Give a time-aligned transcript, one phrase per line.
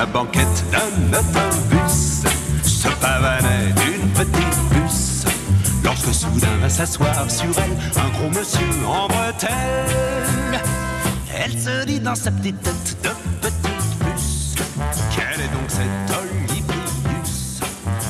[0.00, 2.22] la banquette d'un autobus
[2.62, 5.26] se pavanait d'une petite puce.
[5.84, 10.62] Lorsque soudain va s'asseoir sur elle un gros monsieur en bretelle,
[11.36, 13.10] elle se dit dans sa petite tête de
[13.42, 14.54] petite puce
[15.14, 17.60] Quelle est donc cette Olivius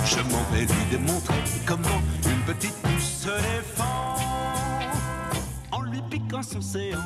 [0.04, 4.14] Je m'en vais lui démontrer comment une petite puce se défend
[5.72, 6.98] en lui piquant son séant.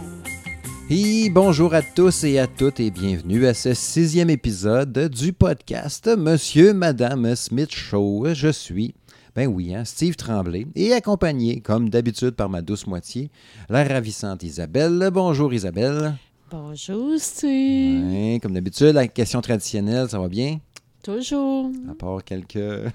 [0.90, 6.08] Et bonjour à tous et à toutes et bienvenue à ce sixième épisode du podcast
[6.16, 8.26] Monsieur, Madame Smith Show.
[8.34, 8.94] Je suis,
[9.34, 13.30] ben oui, hein, Steve Tremblay et accompagné, comme d'habitude, par ma douce moitié,
[13.70, 15.08] la ravissante Isabelle.
[15.12, 16.14] Bonjour Isabelle.
[16.50, 18.04] Bonjour, Steve.
[18.06, 20.58] Ouais, comme d'habitude, la question traditionnelle, ça va bien?
[21.02, 21.70] Toujours.
[21.90, 22.56] À part quelques...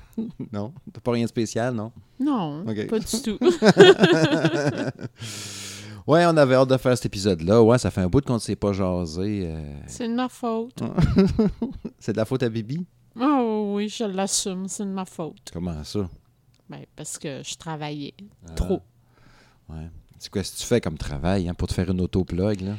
[0.53, 0.71] non?
[0.93, 1.91] T'as pas rien de spécial, non?
[2.20, 2.87] Non, Ok.
[2.87, 3.37] pas du tout.
[6.09, 7.62] Ouais, on avait hâte de faire cet épisode-là.
[7.62, 9.44] Ouais, ça fait un bout qu'on ne s'est pas jasé.
[9.45, 9.73] euh.
[9.86, 10.82] c'est de ma faute.
[11.99, 12.85] C'est de la faute à Bibi?
[13.20, 15.49] Oh oui, je l'assume, c'est de ma faute.
[15.51, 16.07] Comment ça?
[16.70, 18.13] Ben, parce que je travaillais
[18.48, 18.54] Ah.
[18.54, 18.82] trop.
[19.70, 19.90] Ouais.
[20.18, 22.73] C'est quoi ce que tu fais comme travail hein, pour te faire une autoplug, là?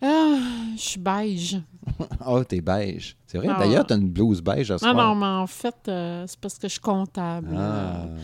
[0.00, 0.38] Ah,
[0.76, 1.60] je suis beige.
[2.24, 3.16] Ah, t'es beige.
[3.26, 3.48] C'est vrai.
[3.50, 3.58] Ah.
[3.58, 4.94] D'ailleurs, t'as une blouse beige à ce soir.
[4.94, 7.54] non, mais en fait, euh, c'est parce que je suis comptable.
[7.54, 8.04] Ah.
[8.06, 8.16] Euh,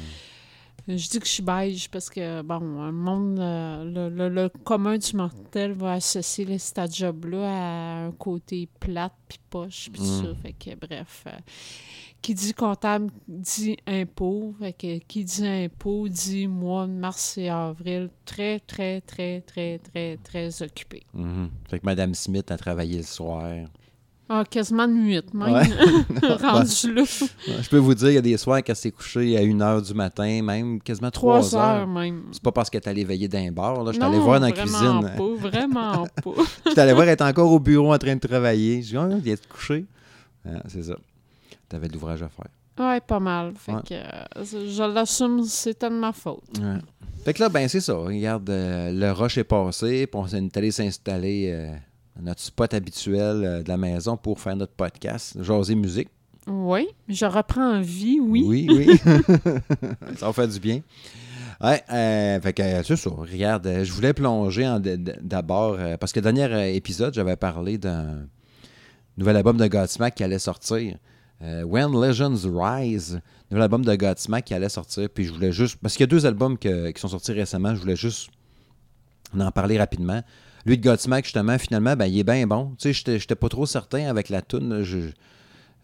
[0.97, 4.49] Je dis que je suis beige parce que, bon, le monde, euh, le, le- le
[4.65, 10.01] commun du mortel va associer là, cet job-là à un côté plate puis poche puis
[10.01, 10.23] tout Mm.
[10.25, 10.35] ça.
[10.43, 11.31] Fait que, bref, euh,
[12.23, 14.55] qui dit comptable dit impôt.
[14.59, 19.79] Fait que qui dit impôt dit mois de mars et avril très, très, très, très,
[19.79, 21.03] très, très occupé.
[21.15, 21.51] Mhm.
[21.69, 23.45] Fait que Madame Smith a travaillé le soir.
[24.31, 25.49] Ah, quasiment de nuit, même.
[25.55, 26.35] Ouais.
[26.43, 27.05] Rendu là.
[27.07, 29.95] Je peux vous dire, il y a des soirs qu'elle s'est couchée à 1h du
[29.95, 31.63] matin, même quasiment 3 Trois heures.
[31.81, 32.25] heures même.
[32.33, 33.83] C'est pas parce qu'elle est allée veiller d'un bar.
[33.83, 33.93] Là.
[33.93, 35.13] Je suis allé voir dans la vraiment cuisine.
[35.17, 36.31] Pas, vraiment pas.
[36.67, 38.83] Je suis allé voir, elle est encore au bureau en train de travailler.
[38.83, 39.87] Je dis, ah, il est couché.
[40.47, 40.97] Ah, c'est ça.
[41.69, 42.47] T'avais de l'ouvrage à faire.
[42.79, 43.55] Ouais, pas mal.
[43.57, 43.81] Fait Ouais.
[43.89, 46.45] que euh, je l'assume, c'était de ma faute.
[46.61, 46.79] Ouais.
[47.25, 47.95] Fait que là, ben c'est ça.
[47.95, 51.75] Regarde, euh, le rush est passé, puis on s'est allé s'installer euh,
[52.23, 56.09] notre spot habituel euh, de la maison pour faire notre podcast, Jaser Musique.
[56.47, 58.43] Oui, je reprends vie, oui.
[58.47, 58.99] Oui, oui.
[60.17, 60.81] ça va faire du bien.
[61.61, 63.11] Ouais, euh, fait que euh, c'est ça.
[63.11, 68.27] Regarde, je voulais plonger en d'abord, euh, parce que le dernier épisode, j'avais parlé d'un
[69.19, 70.97] nouvel album de Godsmack qui allait sortir.
[71.43, 75.09] Euh, When Legends Rise, nouvel album de Godsmack qui allait sortir.
[75.11, 75.77] Puis je voulais juste.
[75.83, 78.31] Parce qu'il y a deux albums que- qui sont sortis récemment, je voulais juste
[79.39, 80.23] en parler rapidement.
[80.67, 82.75] Lui de Godsmack, justement, finalement, ben, il est bien bon.
[82.79, 84.83] Tu sais, j'étais- pas trop certain avec la toune.
[84.83, 84.99] Je,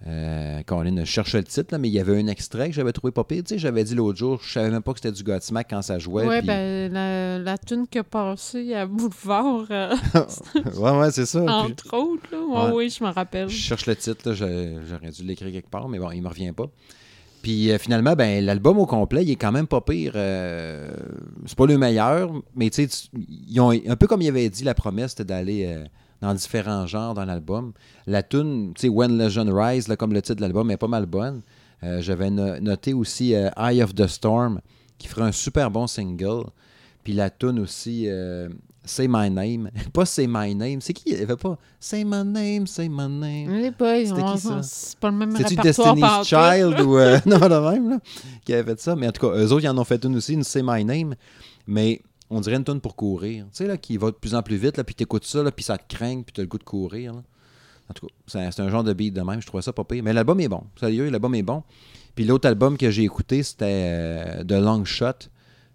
[0.07, 2.93] euh, Colin, je cherchais le titre, là, mais il y avait un extrait que j'avais
[2.93, 3.43] trouvé pas pire.
[3.45, 5.81] Tu sais, j'avais dit l'autre jour, je savais même pas que c'était du Godsmack quand
[5.83, 6.27] ça jouait.
[6.39, 9.95] Puis- ben, la, la tune qui a passé à Boulevard, euh,
[10.77, 11.41] ouais, ouais, c'est ça.
[11.41, 12.39] Puis entre autres, là.
[12.41, 12.73] Ouais, Ouais.
[12.75, 13.49] oui, je me rappelle.
[13.49, 16.67] je cherche le titre, j'aurais dû l'écrire quelque part, mais bon, il me revient pas.
[17.45, 20.13] Puis euh, finalement, ben, l'album au complet, il est quand même pas pire.
[20.17, 20.91] euh,
[21.45, 23.11] c'est pas le meilleur, mais tu sais,
[23.87, 25.85] un peu comme il avait dit, la promesse, c'était d'aller euh,
[26.23, 27.75] dans différents genres dans l'album.
[28.07, 30.89] La tune, tu sais, When Legend Rise, là, comme le titre de l'album, est pas
[30.89, 31.43] mal bonne.
[31.83, 34.63] Euh, J'avais no- noté aussi Eye of the Storm,
[34.97, 36.45] qui ferait un super bon single.
[37.03, 38.09] Puis la tune aussi,
[38.85, 39.71] Say My Name.
[39.93, 40.81] Pas Say My Name.
[40.81, 41.11] C'est qui?
[41.11, 43.51] Il avait pas Say My Name, Say My Name.
[43.61, 44.63] Les boys, C'était qui, ça?
[44.63, 46.99] c'est pas le même C'est-tu Destiny's Child ou.
[46.99, 47.99] euh, non, de même, là,
[48.45, 48.95] qui avait fait ça?
[48.97, 50.85] Mais en tout cas, eux autres, ils en ont fait une aussi, une Say My
[50.85, 51.15] Name.
[51.67, 53.45] Mais on dirait une tune pour courir.
[53.45, 55.51] Tu sais, là, qui va de plus en plus vite, là, puis t'écoutes ça, là,
[55.51, 57.15] puis ça te craint, puis t'as le goût de courir.
[57.15, 57.23] là.
[57.91, 59.41] En tout cas, c'est un, c'est un genre de beat de même.
[59.43, 60.03] Je trouvais ça pas pire.
[60.03, 60.63] Mais l'album est bon.
[60.81, 61.63] Sérieux, l'album est bon.
[62.15, 65.29] Puis l'autre album que j'ai écouté, c'était euh, The Long Shot,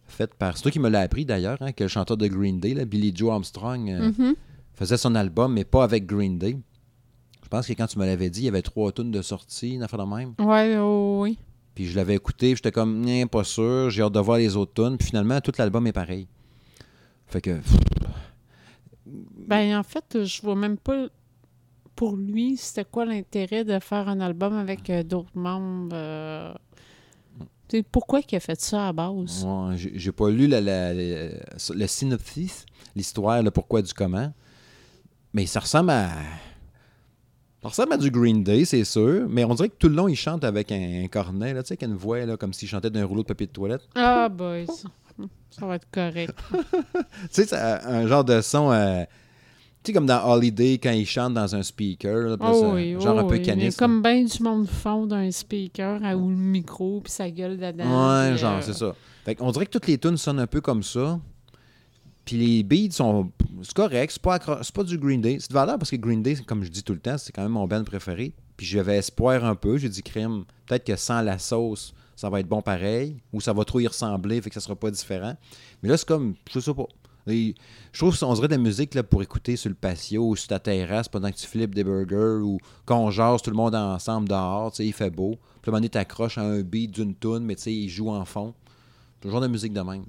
[0.10, 0.58] fait par.
[0.58, 2.86] C'est toi qui me l'as appris d'ailleurs, hein, que le chanteur de Green Day, là,
[2.86, 4.36] Billy Joe Armstrong, euh, Mhm.
[4.74, 6.58] faisait son album, mais pas avec Green Day.
[7.44, 9.74] Je pense que quand tu me l'avais dit, il y avait trois tunes de sortie,
[9.76, 10.34] une affaire de même.
[10.40, 11.38] Ouais, oh, oui.
[11.74, 14.98] Puis je l'avais écouté, j'étais comme, pas sûr, j'ai hâte de voir les autres tunes.
[14.98, 16.28] Puis finalement, tout l'album est pareil.
[17.28, 17.60] Fait que,
[19.06, 21.08] Ben, en fait, je vois même pas
[21.96, 25.90] pour lui, c'était quoi l'intérêt de faire un album avec euh, d'autres membres.
[25.94, 26.54] euh,
[27.92, 29.46] pourquoi il a fait ça à base?
[29.46, 31.30] ouais, j'ai pas lu la- la- la-
[31.76, 34.34] le synopsis, l'histoire, le pourquoi du comment.
[35.34, 36.10] Mais ça ressemble à.
[37.62, 39.28] Ça ressemble à du Green Day, c'est sûr.
[39.30, 41.68] Mais on dirait que tout le long, il chante avec un, un cornet, là, tu
[41.68, 43.82] sais, avec une voix, là, comme s'il chantait d'un rouleau de papier de toilette.
[43.96, 44.66] Ah, boys.
[45.52, 46.34] Ça va être correct.
[47.34, 48.72] Tu sais, un genre de son.
[48.72, 49.04] euh,
[49.84, 52.66] tu sais, comme dans Holiday, quand il chante dans un speaker, là, Oh c'est
[52.96, 53.42] un genre oh un peu oui.
[53.42, 53.80] Caniste.
[53.80, 58.20] comme bien du monde fond d'un speaker à, ou le micro, puis sa gueule dedans.
[58.20, 58.94] Ouais, puis, genre, euh, c'est ça.
[59.26, 61.20] Fait qu'on dirait que toutes les tunes sonnent un peu comme ça.
[62.26, 63.32] Puis les beats sont.
[63.64, 65.38] C'est correct, c'est pas, accro- c'est pas du Green Day.
[65.40, 67.42] C'est de valeur parce que Green Day, comme je dis tout le temps, c'est quand
[67.42, 68.34] même mon band préféré.
[68.58, 69.78] Puis j'avais espoir un peu.
[69.78, 73.54] J'ai dit, crème, peut-être que sans la sauce, ça va être bon pareil, ou ça
[73.54, 75.36] va trop y ressembler, fait que ça sera pas différent.
[75.82, 76.86] Mais là, c'est comme, je sais pas.
[77.30, 77.56] Et
[77.92, 80.48] je trouve qu'on dirait de la musique là, pour écouter sur le patio ou sur
[80.50, 84.28] ta terrasse pendant que tu flippes des burgers ou qu'on jase tout le monde ensemble
[84.30, 85.36] dehors, tu sais, il fait beau.
[85.62, 87.90] Puis à un moment donné, t'accroches à un beat d'une tune, mais tu sais, il
[87.90, 88.54] joue en fond.
[89.24, 90.06] Genre de musique de même.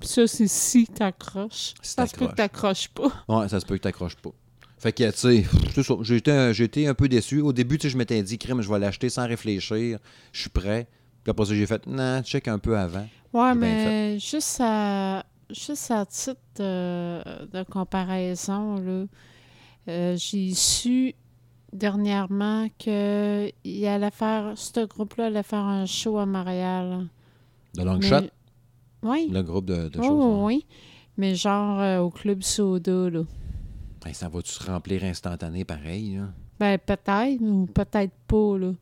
[0.00, 1.74] Puis ça, c'est si t'accroches.
[1.82, 3.12] Si Ça se peut que t'accroches pas.
[3.28, 4.30] Ouais, ça se peut que t'accroches pas.
[4.78, 5.44] Fait que, tu sais.
[6.02, 6.16] J'ai
[6.64, 7.40] été, un- peu déçu.
[7.40, 9.98] Au début, tu sais, je m'étais dit, crime, je vais l'acheter sans réfléchir.
[10.32, 10.88] Je suis prêt.
[11.22, 13.06] Puis après ça, j'ai fait, non, check un peu avant.
[13.32, 19.04] Ouais, mais juste à, juste à titre de, de comparaison, là,
[19.88, 21.14] euh, j'ai su
[21.72, 27.06] dernièrement que il allait faire, ce groupe-là allait faire un show à Montréal.
[27.74, 28.26] De long Mais- shot,
[29.02, 29.28] Oui.
[29.32, 30.24] le groupe de, de Oh, choses.
[30.24, 30.44] hein.
[30.44, 30.66] oui.
[31.16, 33.22] Mais genre euh, au Club Soda, là.
[34.04, 36.28] Ben, ça va-tu se remplir instantané pareil, là?
[36.58, 38.72] Ben, peut-être, ou peut-être pas, là.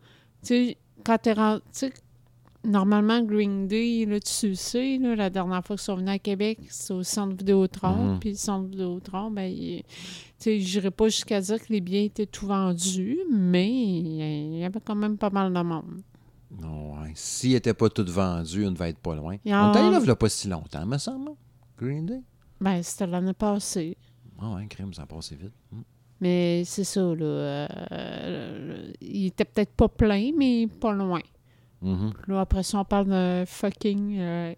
[0.43, 1.63] Tu sais, quand t'es rendu...
[2.63, 6.19] Normalement, Green Day, là, tu le sais, là, la dernière fois qu'ils sont venus à
[6.19, 8.13] Québec, c'est au Centre Vidéotron.
[8.15, 8.19] Mhm.
[8.21, 9.83] Puis le Centre Vidéotron, ben, il-
[10.37, 14.81] sais, j'irais pas jusqu'à dire que les biens étaient tout vendus, mais il y avait
[14.85, 16.03] quand même pas mal de monde.
[16.61, 17.13] Non, ouais.
[17.15, 19.37] S'il n'était pas tout vendu, on devait être pas loin.
[19.47, 21.31] On est allé là, pas si longtemps, me semble.
[21.79, 22.21] Green Day?
[22.61, 23.97] Ben, c'était l'année passée.
[24.39, 25.53] Ah ouais, crime, ça a passé vite.
[25.73, 25.81] Hmm.
[26.21, 27.25] Mais c'est ça, là.
[27.25, 31.21] euh, euh, il était peut-être pas plein, mais pas loin.
[31.83, 32.13] Mhm.
[32.29, 34.55] Là, après ça, on parle d'un fucking euh,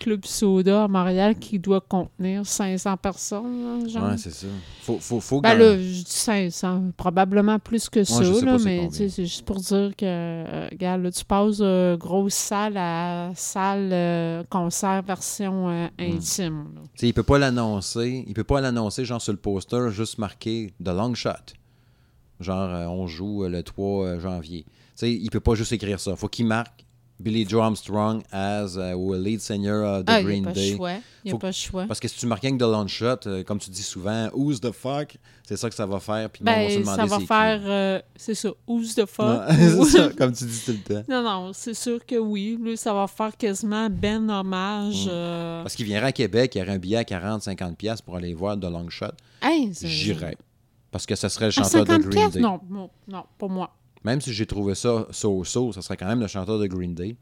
[0.00, 4.10] club soda à Montréal qui doit contenir 500 personnes, là, genre.
[4.10, 4.48] Ouais, c'est ça.
[4.82, 9.08] Faut, faut, faut ben là, je dis 500, probablement plus que ça, là, mais c'est
[9.08, 14.42] juste pour dire que, euh, regarde, là, tu passes de grosse salle à salle euh,
[14.50, 16.02] concert version euh, Hmm.
[16.16, 16.66] intime.
[17.00, 18.24] il peut pas l'annoncer.
[18.26, 21.54] Il peut pas l'annoncer, genre sur le poster, juste marqué The Long Shot.
[22.40, 24.66] Genre, euh, on joue euh, le 3 euh, janvier.
[24.98, 26.16] Tu sais, il peut pas juste écrire ça.
[26.16, 26.84] Faut qu'il marque
[27.18, 30.76] Billy Joe Armstrong as euh, ou lead singer of the Ah, Green a pas Day.
[30.76, 30.92] choix.
[30.92, 31.84] Il n'y a Faut- pas le choix.
[31.86, 34.28] Parce que si tu marques rien que The Long Shot, euh, comme tu dis souvent,
[34.34, 36.28] Who's the fuck, c'est ça que ça va faire.
[36.28, 39.06] Puis le monde va se Ben, demander ça va faire, euh, c'est ça, who's the
[39.06, 39.44] fuck?
[39.50, 41.04] C'est ça, comme tu dis tout le temps.
[41.08, 42.58] Non, non, c'est sûr que oui.
[42.60, 45.06] Lui, ça va faire quasiment ben hommage.
[45.06, 45.10] Mm.
[45.10, 48.16] euh, Parce qu'il viendrait à Québec, il y aurait un billet à 40-50$ piastres pour
[48.16, 49.06] aller voir The Long Shot.
[49.42, 50.36] hey, J'irais.
[50.90, 52.30] Parce que ça serait le chanteur de 50 Green?
[52.30, 52.40] Day.
[52.40, 53.70] Non, non, non, pas moi.
[54.04, 57.16] Même si j'ai trouvé ça so-so, ça serait quand même le chanteur de Green Day.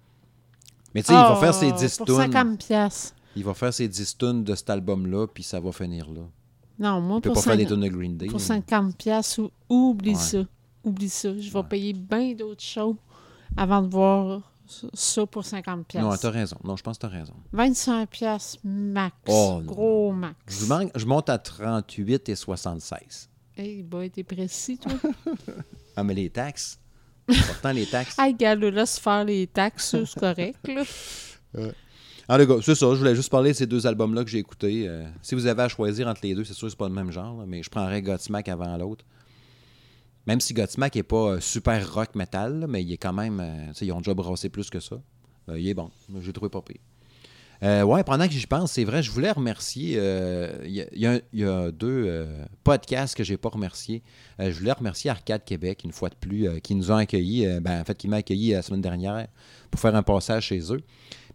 [0.95, 2.17] Mais tu sais, il va faire ses 10 Pour tunes.
[2.17, 3.15] 50 piastres.
[3.37, 6.21] Il va faire ses 10 tunes de cet album-là, puis ça va finir là.
[6.79, 8.27] Non, moi, Il peut pour, pas faire des 50 tunes de Green Day.
[8.27, 8.45] pour là.
[8.45, 9.51] 50 piastres, ou-
[9.91, 10.17] oublie Ouais.
[10.17, 10.39] ça.
[10.85, 11.31] Oublie ça.
[11.39, 11.65] Je vais Ouais.
[11.69, 12.97] payer bien d'autres choses
[13.57, 14.53] avant de voir
[14.93, 16.21] ça pour 50 Non, piastres.
[16.21, 16.57] t'as raison.
[16.65, 17.35] Non, je pense que t'as raison.
[17.53, 19.15] 25 piastres max.
[19.29, 19.73] Oh, non.
[19.73, 20.37] Gros max.
[20.61, 23.29] Je, manque- je monte à 38 et 76.
[23.57, 24.93] Hey, boy, t'es précis, toi.
[25.97, 26.79] Ah, mais les taxes.
[27.27, 28.19] Pourtant, les taxes.
[28.19, 30.83] hey, gars, là, laisse faire les taxes, c'est correct, là.
[32.29, 32.87] Ah, gars, c'est ça.
[32.91, 34.89] Je voulais juste parler de ces deux albums-là que j'ai écoutés.
[34.89, 36.95] Euh, si vous avez à choisir entre les deux, c'est sûr que c'est pas le
[36.95, 39.05] même genre, là, mais je prendrais Godsmack avant l'autre.
[40.27, 43.41] Même si Godsmack n'est pas euh, super rock metal, là, mais il est quand même.
[43.41, 44.97] euh, ils ont déjà brassé plus que ça.
[45.49, 45.91] Il est bon.
[46.21, 46.79] J'ai trouvé pas pire.
[47.65, 49.95] Euh, ouais, pendant que j'y pense, c'est vrai, je voulais remercier.
[49.99, 54.03] euh, Il y, a- il y a y deux euh, podcasts que j'ai pas remerciés.
[54.39, 57.47] Euh, je voulais remercier Arcade Québec, une fois de plus, euh, qui nous ont accueillis.
[57.47, 59.29] euh, ben, en fait, qui m'a accueilli la semaine dernière
[59.71, 60.81] pour faire un passage chez eux.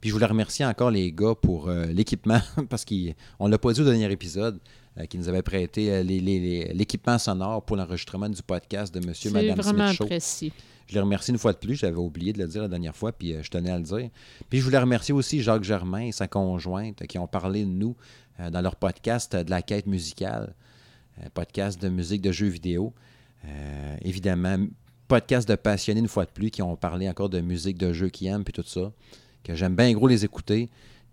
[0.01, 2.39] Puis je voulais remercier encore les gars pour euh, l'équipement,
[2.69, 4.59] parce qu'on ne l'a pas dit au dernier épisode,
[4.99, 9.33] euh, qui nous avaient prêté euh, l'équipement sonore pour l'enregistrement du podcast de Monsieur et
[9.33, 10.03] Madame vraiment Smith Show.
[10.03, 10.53] apprécié.
[10.89, 11.75] Je les remercie une fois de plus.
[11.75, 14.09] J'avais oublié de le dire la dernière fois, puis euh, je tenais à le dire.
[14.49, 17.95] Puis je voulais remercier aussi Jacques Germain et sa conjointe qui ont parlé de nous
[18.39, 20.55] euh, dans leur podcast euh, de la quête musicale,
[21.33, 22.93] podcast de musique de jeux vidéo.
[24.01, 24.57] Évidemment,
[25.09, 28.07] podcast de passionnés une fois de plus qui ont parlé encore de musique de jeux
[28.07, 28.93] qu'ils aiment, puis tout ça.
[29.43, 30.69] Que j'aime bien gros les écouter.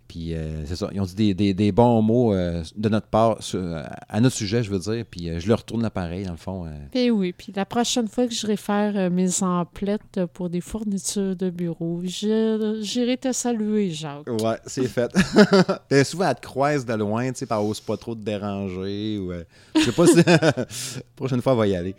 [0.07, 3.07] Puis euh, c'est ça, ils ont dit des, des- des bons mots euh, de notre
[3.07, 5.03] part, sur- euh, à notre sujet, je veux dire.
[5.09, 6.65] Puis euh, je leur retourne l'appareil, dans le fond.
[6.65, 10.61] euh, Puis oui, puis la prochaine fois que je faire euh, mes emplettes pour des
[10.61, 14.27] fournitures de bureau, j'irai te saluer, Jacques.
[14.27, 15.11] Ouais, c'est fait.
[15.91, 19.17] Et souvent, elle te croise de loin, tu sais, par ose pas trop te déranger.
[19.19, 19.43] Ou, euh,
[19.75, 21.01] je sais pas si.
[21.15, 21.95] prochaine fois, elle va y aller.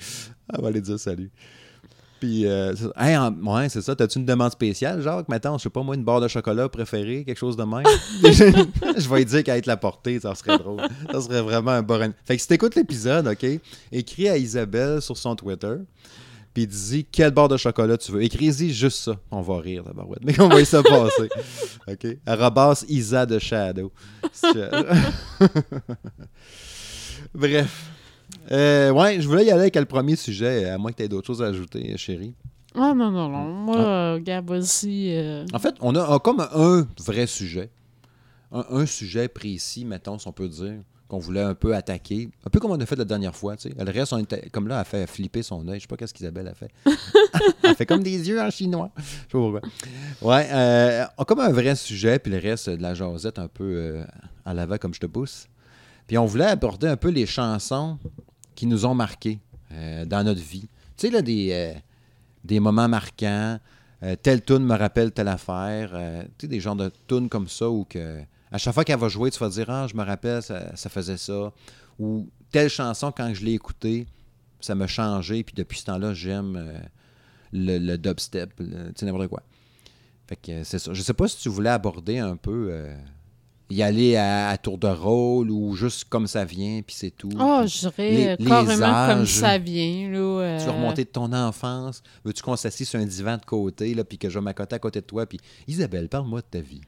[0.54, 1.30] Elle va aller dire salut.
[2.20, 2.86] Puis, euh, ça.
[2.96, 3.94] Ouais, c'est ça.
[3.94, 5.28] T'as-tu une demande spéciale, Jacques?
[5.28, 7.84] Mettons, je sais pas, moi, une barre de chocolat préférée, quelque chose de même?
[8.22, 10.82] je vais dire qu'à être la portée, ça serait drôle.
[11.12, 12.12] Ça serait vraiment un bon.
[12.24, 13.46] Fait que si t'écoutes l'épisode, OK,
[13.92, 15.76] écris à Isabelle sur son Twitter.
[16.54, 18.22] Puis dis quelle barre de chocolat tu veux.
[18.22, 19.16] Écris-y juste ça.
[19.30, 20.24] On va rire, la barouette.
[20.24, 21.28] Mais on va y se passer.
[21.88, 22.06] OK?
[22.88, 23.92] Isa de Shadow.
[27.34, 27.97] Bref.
[28.50, 31.08] Euh, ouais, je voulais y aller avec le premier sujet, à moins que tu aies
[31.08, 32.34] d'autres choses à ajouter, chérie.
[32.74, 33.44] Ah non, non, non.
[33.44, 35.14] Moi, euh, gars, vas-y.
[35.16, 37.70] euh, En fait, on a, comme un vrai sujet.
[38.52, 40.74] Un, un sujet précis, mettons, si on peut dire,
[41.08, 42.28] qu'on voulait un peu attaquer.
[42.46, 43.74] Un peu comme on a fait la dernière fois, tu sais.
[43.78, 45.76] Le reste, on était, comme là, elle a fait flipper son œil.
[45.78, 46.70] Je sais pas qu'est-ce qu'Isabelle a fait.
[47.64, 48.90] elle fait comme des yeux en chinois.
[48.96, 49.60] Je sais pas pourquoi.
[50.22, 53.48] Ouais, euh, on a comme un vrai sujet, puis le reste de la jasette un
[53.48, 54.04] peu euh,
[54.44, 55.46] à l'avant, comme je te pousse.
[56.08, 57.98] Puis on voulait aborder un peu les chansons
[58.56, 59.38] qui nous ont marqués
[59.70, 60.68] euh, dans notre vie.
[60.96, 61.72] Tu sais, là, des,
[62.50, 63.60] euh, moments marquants.
[64.02, 65.90] Euh, telle tune me rappelle telle affaire.
[65.92, 68.98] euh, tu sais, des genres de tunes comme ça où que, à chaque fois qu'elle
[68.98, 71.52] va jouer, tu vas dire Ah, je me rappelle, ça, faisait ça.
[71.98, 74.06] Ou telle chanson, quand je l'ai écoutée,
[74.60, 75.44] ça m'a changé.
[75.44, 76.80] Puis depuis ce temps-là, j'aime
[77.52, 78.64] le, dubstep, tu
[78.96, 79.42] sais, n'importe quoi.
[80.26, 80.94] Fait que c'est ça.
[80.94, 82.88] Je sais pas si tu voulais aborder un peu.
[83.70, 87.28] Y aller à, à tour de rôle ou juste comme ça vient, puis c'est tout.
[87.38, 90.10] Ah, Puis je dirais les- les carrément comme ça vient.
[90.10, 92.02] Là, euh, tu remonter de ton enfance?
[92.24, 94.78] Veux-tu qu'on s'assied sur un divan de côté, là, puis que je vais m'accoter à
[94.78, 95.26] côté de toi?
[95.26, 96.80] Puis Isabelle, parle-moi de ta vie.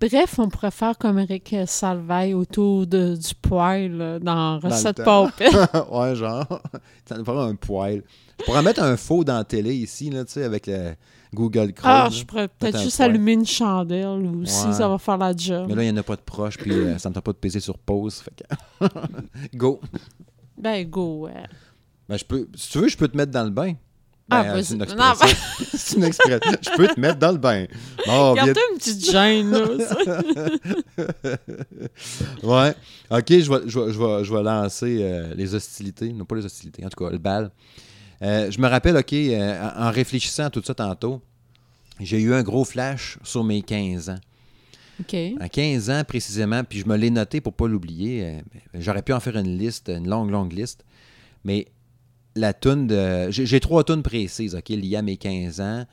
[0.00, 5.02] Bref, on pourrait faire comme Eric Salvaille autour de, du poêle là, dans Recette.
[5.02, 5.54] Paupette.
[5.90, 6.60] ouais, genre.
[7.06, 8.02] Ça nous fera un poil.
[8.38, 10.94] Je pourrais mettre un faux dans la télé ici, là, tu sais, avec le
[11.32, 11.90] Google Chrome.
[11.90, 13.10] Ah, je pourrais peut-être juste poêle.
[13.10, 14.72] allumer une chandelle aussi, Ouais.
[14.74, 15.66] ça va faire la job.
[15.68, 17.32] Mais là, il n'y en a pas de proche, puis euh, ça ne tente pas
[17.32, 18.16] de peser sur pause.
[18.22, 18.86] Fait que...
[19.56, 19.80] Go.
[20.58, 21.20] Ben, go.
[21.24, 21.44] ouais.
[22.08, 22.46] Ben, je peux...
[22.54, 23.72] Si tu veux, je peux te mettre dans le bain.
[24.28, 24.64] Ah, Ben, vas-y.
[24.64, 25.26] c'est une expression.
[25.74, 26.40] c'est une expression.
[26.62, 27.66] Je peux te mettre dans le bain.
[28.06, 29.66] Bon, Gardez une petite gêne, là.
[32.42, 32.74] Ouais.
[33.10, 36.12] OK, je vais, je vais- je vais- je vais lancer euh, les hostilités.
[36.12, 37.50] Non, pas les hostilités, en tout cas, le bal.
[38.22, 41.20] Euh, je me rappelle, OK, euh, en réfléchissant à tout ça tantôt,
[42.00, 44.18] j'ai eu un gros flash sur mes 15 ans.
[45.00, 45.14] OK.
[45.40, 48.22] À 15 ans précisément, puis je me l'ai noté pour pas l'oublier.
[48.24, 48.40] euh,
[48.74, 50.84] J'aurais pu en faire une liste, une longue, longue liste.
[51.44, 51.66] Mais
[52.36, 53.30] la toune de.
[53.30, 55.84] J'ai trois tunes précises, OK, liées à mes 15 ans,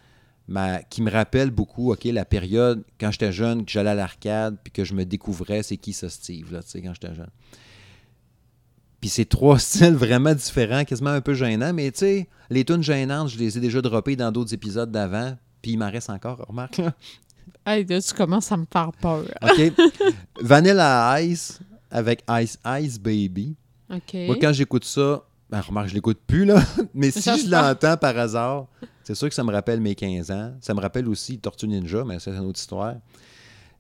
[0.47, 4.57] ma- qui me rappellent beaucoup, OK, la période quand j'étais jeune, que j'allais à l'arcade,
[4.63, 7.29] puis que je me découvrais c'est qui ça Steve, là, tu sais, quand j'étais jeune.
[9.01, 12.83] Puis c'est trois styles vraiment différents, quasiment un peu gênants, mais tu sais, les tunes
[12.83, 16.38] gênantes, je les ai déjà droppées dans d'autres épisodes d'avant, puis il m'en reste encore,
[16.47, 16.93] remarque, là.
[17.65, 19.23] Hey, là, tu commences à me faire peur.
[19.41, 19.71] OK.
[20.41, 21.59] Vanilla Ice
[21.89, 23.55] avec Ice Ice Baby.
[23.89, 24.13] OK.
[24.27, 25.23] Moi, quand j'écoute ça,
[25.53, 26.60] ben, remarque, je l'écoute plus, là.
[26.95, 28.65] Mais si je l'entends par hasard,
[29.03, 30.53] c'est sûr que ça me rappelle mes 15 ans.
[30.62, 32.95] Ça me rappelle aussi Tortue Ninja, mais c'est une autre histoire.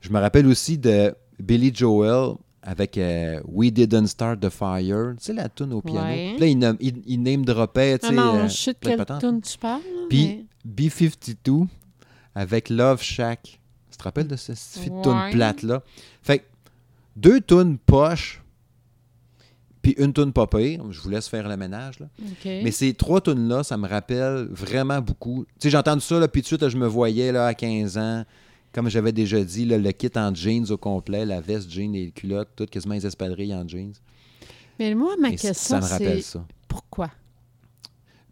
[0.01, 5.13] Je me rappelle aussi de Billy Joel avec euh, We Didn't Start the Fire.
[5.17, 6.01] Tu sais, la tune au piano.
[6.05, 6.33] Ouais.
[6.33, 8.11] Puis là, il, nom- il, il name tu Ah sais.
[8.13, 9.81] non, euh, je sais de quelle tune tu parles.
[10.09, 11.65] Puis B-52
[12.35, 13.59] avec Love Shack.
[13.89, 15.01] Tu te rappelles de ce cette Ouais.
[15.01, 15.81] tune plate-là?
[16.21, 16.43] Fait que
[17.15, 18.42] deux tunes poches,
[19.83, 20.81] puis une tune pas pire.
[20.89, 22.07] Je vous laisse faire le ménage, là.
[22.45, 22.71] mais...
[22.71, 25.45] Ces trois tunes-là, ça me rappelle vraiment beaucoup.
[25.59, 27.45] Tu sais, j'ai entendu ça, là, puis tout de suite, là, je me voyais là,
[27.47, 28.23] à 15 ans,
[28.73, 32.49] comme j'avais déjà dit, le kit en jeans au complet, la veste jeans, les culottes,
[32.55, 33.93] tout, quasiment les espadrilles en jeans.
[34.79, 36.45] Mais moi, ma Et ça question, me rappelle c'est ça.
[36.67, 37.11] pourquoi?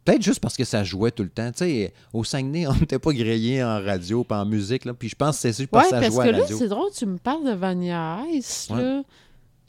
[0.04, 1.52] Peut-être juste parce que ça jouait tout le temps.
[1.52, 4.86] Tu sais, au Saguenay, on n'était pas grillé en radio pas en musique.
[4.86, 4.94] Là.
[4.96, 6.44] Puis je pense que c'est juste parce que ça parce jouait que à la là,
[6.46, 6.58] radio.
[6.58, 8.82] c'est drôle, tu me parles de Vanilla Ice, Ouais.
[8.82, 9.04] là,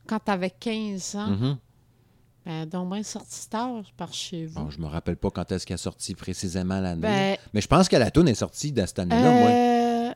[0.06, 1.26] quand t'avais 15 ans.
[1.26, 1.56] Mhm.
[2.44, 4.60] Ben, donc, ben, sorti tard par chez vous.
[4.60, 7.00] Bon, je me rappelle pas quand est-ce qu'elle est sortie précisément l'année.
[7.00, 9.50] ben, Mais je pense que la tune est sortie dans cette année-là, moi.
[9.50, 10.12] euh,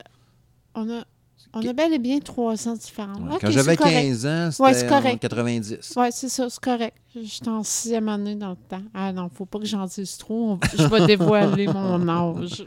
[0.75, 1.03] on, a,
[1.53, 3.15] on a bel et bien trois ans différents.
[3.21, 3.93] Ouais, Ok, quand j'avais c'est correct.
[3.95, 5.15] 15 ans, Ouais, c'était c'est correct.
[5.15, 5.93] en 90.
[5.95, 6.97] Oui, c'est ça, c'est correct.
[7.15, 8.83] J'étais en sixième année dans le temps.
[8.93, 10.51] Ah non, faut pas que j'en dise trop.
[10.51, 12.65] on- Je vais dévoiler mon âge.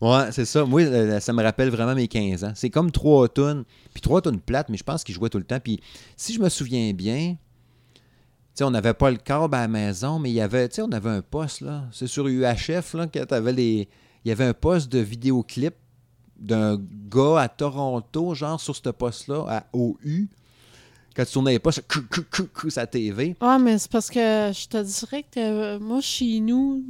[0.00, 0.64] Ouais, c'est ça.
[0.64, 2.52] Moi, euh, ça me rappelle vraiment mes 15 ans.
[2.54, 3.64] C'est comme trois tonnes.
[3.92, 5.58] Puis trois tonnes plates, mais je pense qu'ils jouaient tout le temps.
[5.58, 5.80] Puis
[6.16, 7.36] si je me souviens bien,
[8.54, 10.92] tu sais, on n'avait pas le câble à la maison, mais il y avait, on
[10.92, 11.84] avait un poste, là.
[11.92, 13.06] C'est sur UHF, là,
[13.52, 13.88] les...
[14.24, 15.74] Il y avait un poste de vidéoclip
[16.38, 16.78] d'un
[17.08, 20.26] gars à Toronto, genre sur ce poste-là, à OU.
[21.16, 23.34] Quand tu tournais les postes, cou, cou, cou, cou, sa TV.
[23.40, 24.18] Ah, mais c'est parce que
[24.52, 26.84] je te dirais que euh, moi, chez nous,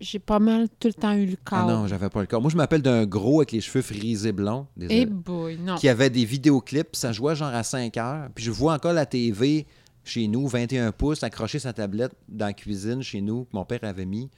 [0.00, 1.72] j'ai pas mal tout le temps eu le Ah câble.
[1.72, 2.42] non, j'avais pas le câble.
[2.42, 4.66] Moi, je m'appelle d'un gros avec les cheveux frisés blonds.
[4.76, 5.00] Désolé.
[5.02, 5.76] Eh boy, non.
[5.76, 6.96] qui avait des vidéoclips.
[6.96, 8.28] Ça jouait genre à 5 heures.
[8.34, 9.66] Puis je vois encore la TV
[10.04, 13.80] chez nous, 21 pouces, accrochée sa tablette dans la cuisine chez nous, que mon père
[13.82, 14.30] avait mis.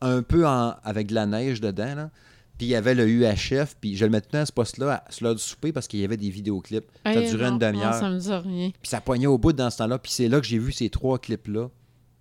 [0.00, 1.94] Un peu en- avec de la neige dedans.
[1.94, 2.10] Là.
[2.58, 3.76] Puis il y avait le UHF.
[3.80, 6.16] Puis je le mettais à ce poste-là, à- l'heure du souper, parce qu'il y avait
[6.16, 6.86] des vidéoclips.
[7.06, 7.94] Ça Eh durait non, une demi-heure.
[7.94, 8.70] ça me dit rien.
[8.70, 9.98] Puis ça poignait au bout dans ce temps-là.
[9.98, 11.68] Puis c'est là que j'ai vu ces trois clips-là.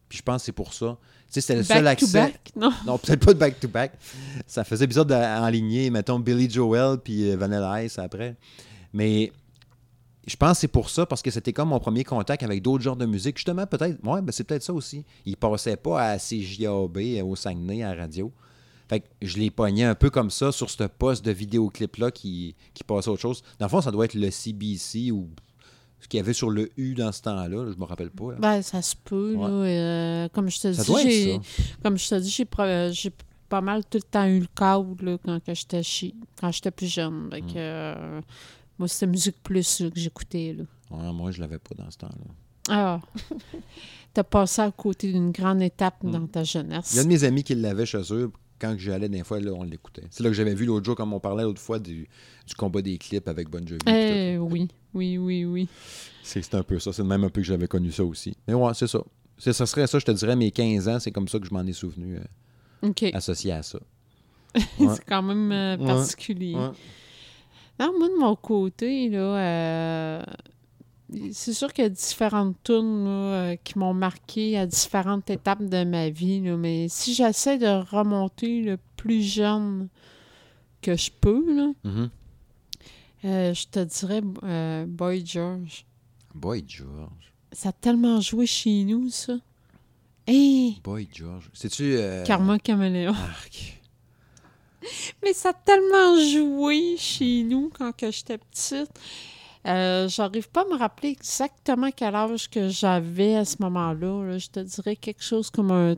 [0.10, 0.98] Puis je pense que c'est pour ça.
[1.28, 2.22] Tu sais, c'était le seul Back to accès.
[2.22, 2.72] back, non?
[2.86, 3.94] Non, peut-être pas de back-to-back.
[4.46, 8.36] Ça faisait bizarre d'enligner, mettons, Billy Joel puis euh, Vanilla Ice après.
[8.94, 9.32] Mais
[10.28, 12.84] je pense que c'est pour ça, parce que c'était comme mon premier contact avec d'autres
[12.84, 13.38] genres de musique.
[13.38, 15.04] Justement, peut-être, ouais, ben c'est peut-être ça aussi.
[15.26, 18.32] Il passait pas à CJAB euh, au Saguenay à la radio.
[18.88, 22.56] Fait que je l'ai pogné un peu comme ça sur ce poste de vidéoclip-là qui,
[22.74, 23.42] qui passait autre chose.
[23.58, 25.30] Dans le fond, ça doit être le CBC ou
[26.02, 27.72] ce qu'il y avait sur le U dans ce temps-là.
[27.72, 28.32] Je me rappelle pas.
[28.34, 28.38] là.
[28.40, 29.48] Ben, ça se peut, Ouais.
[29.48, 29.48] là.
[30.26, 31.40] euh, comme je te dis,
[31.82, 32.46] comme je te dis, j'ai
[33.48, 36.72] pas mal tout le temps eu le câble là, quand que j'étais chi- quand j'étais
[36.72, 37.28] plus jeune.
[37.28, 37.32] Mm.
[37.56, 38.22] euh,
[38.82, 40.56] moi, c'était Musique Plus là, que j'écoutais.
[40.58, 40.64] là.
[40.90, 42.34] Ouais, moi, je l'avais pas dans ce temps-là.
[42.70, 43.00] Ah!
[44.14, 46.12] T'as passé à côté d'une grande étape Mm.
[46.12, 46.96] dans ta Il y a jeunesse.
[46.96, 48.32] de mes amis qui l'avaient chez eux.
[48.60, 50.04] Quand j'allais des fois, là, on l'écoutait.
[50.12, 52.08] C'est là que j'avais vu l'autre jour, comme on parlait l'autre fois, du,
[52.48, 53.80] du combat des clips avec Bon Jovi.
[53.88, 55.68] Eh oui, oui, oui, oui.
[56.24, 56.92] C'est c'est un peu ça.
[56.94, 58.36] C'est même un peu que j'avais connu ça aussi.
[58.48, 59.02] Mais ouais, c'est ça.
[59.38, 61.54] C'est- Ça serait ça, je te dirais, mes 15 ans, c'est comme ça que je
[61.54, 63.80] m'en ai souvenu, euh, associé à ça.
[64.78, 65.86] C'est quand même euh, Ouais.
[65.88, 66.56] particulier.
[66.56, 66.70] Ouais.
[67.80, 70.24] Non, moi, de mon côté, là, euh,
[71.32, 75.64] c'est sûr qu'il y a différentes tunes là, euh, qui m'ont marqué à différentes étapes
[75.64, 79.88] de ma vie, là, mais si j'essaie de remonter le plus jeune
[80.82, 82.10] que je peux, là, Mhm.
[83.26, 85.86] euh, je te dirais euh, Boy George.
[86.36, 87.34] Boy George.
[87.52, 89.34] Ça a tellement joué chez nous, ça.
[90.28, 90.76] Hé!
[90.84, 91.50] Boy George.
[91.54, 91.96] C'est-tu.
[91.98, 93.12] euh, Karma Caméléon.
[93.14, 93.81] Arc.
[95.24, 98.92] Mais ça a tellement joué chez nous quand que j'étais petite.
[99.68, 104.24] Euh, J'arrive pas à me rappeler exactement quel âge que j'avais à ce moment-là.
[104.26, 104.38] là.
[104.38, 105.96] Je te dirais quelque chose comme un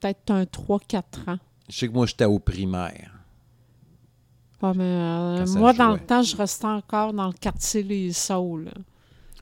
[0.00, 1.38] peut-être un 3-4 ans.
[1.68, 3.12] Je sais que moi, j'étais au primaire.
[4.62, 8.70] Mais, euh, moi, dans le temps, je restais encore dans le quartier Les Saules.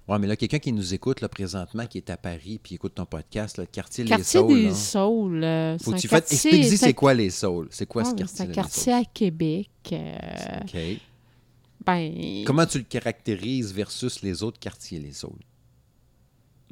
[0.06, 2.94] Ouais, mais là, quelqu'un qui nous écoute là, présentement, qui est à Paris, puis écoute
[2.94, 4.54] ton podcast, le quartier, quartier Les Saules.
[4.54, 4.74] des là.
[4.74, 5.44] Saules.
[5.44, 6.92] euh, Faut c'est que tu fasses.
[6.94, 7.68] quoi les Saules?
[7.70, 8.36] C'est quoi Ouais, ce quartier?
[8.36, 9.68] C'est un quartier à Québec.
[9.92, 11.00] euh, OK.
[11.86, 15.40] ben, Comment tu le caractérises versus les autres quartiers, les Saules?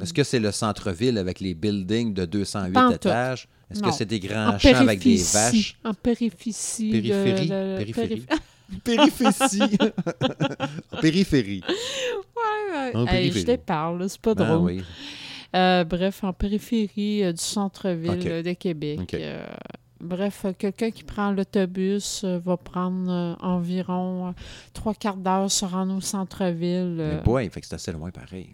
[0.02, 2.94] Est-ce que c'est le centre-ville avec les buildings de 208 Pas en tout.
[2.96, 3.48] étages?
[3.70, 5.78] Est-ce que c'est des en grands champs avec des vaches?
[5.84, 6.52] En périphérie.
[6.52, 7.48] de- Périphérie?
[7.48, 8.08] de- Périphérie?
[8.26, 8.38] périph-
[8.84, 9.78] Périphérie.
[10.92, 11.62] en périphérie.
[11.66, 14.58] Ouais, hey, je te parle, c'est pas Ah drôle.
[14.72, 14.82] oui.
[15.54, 19.12] Euh, bref, en périphérie euh, du centre-ville euh, de Québec.
[19.14, 19.44] Euh,
[20.00, 24.32] bref, quelqu'un qui prend l'autobus euh, va prendre euh, environ euh,
[24.72, 26.94] trois quarts d'heure se rendre au centre-ville.
[26.96, 28.50] Mais boy, fait que c'est assez loin pareil.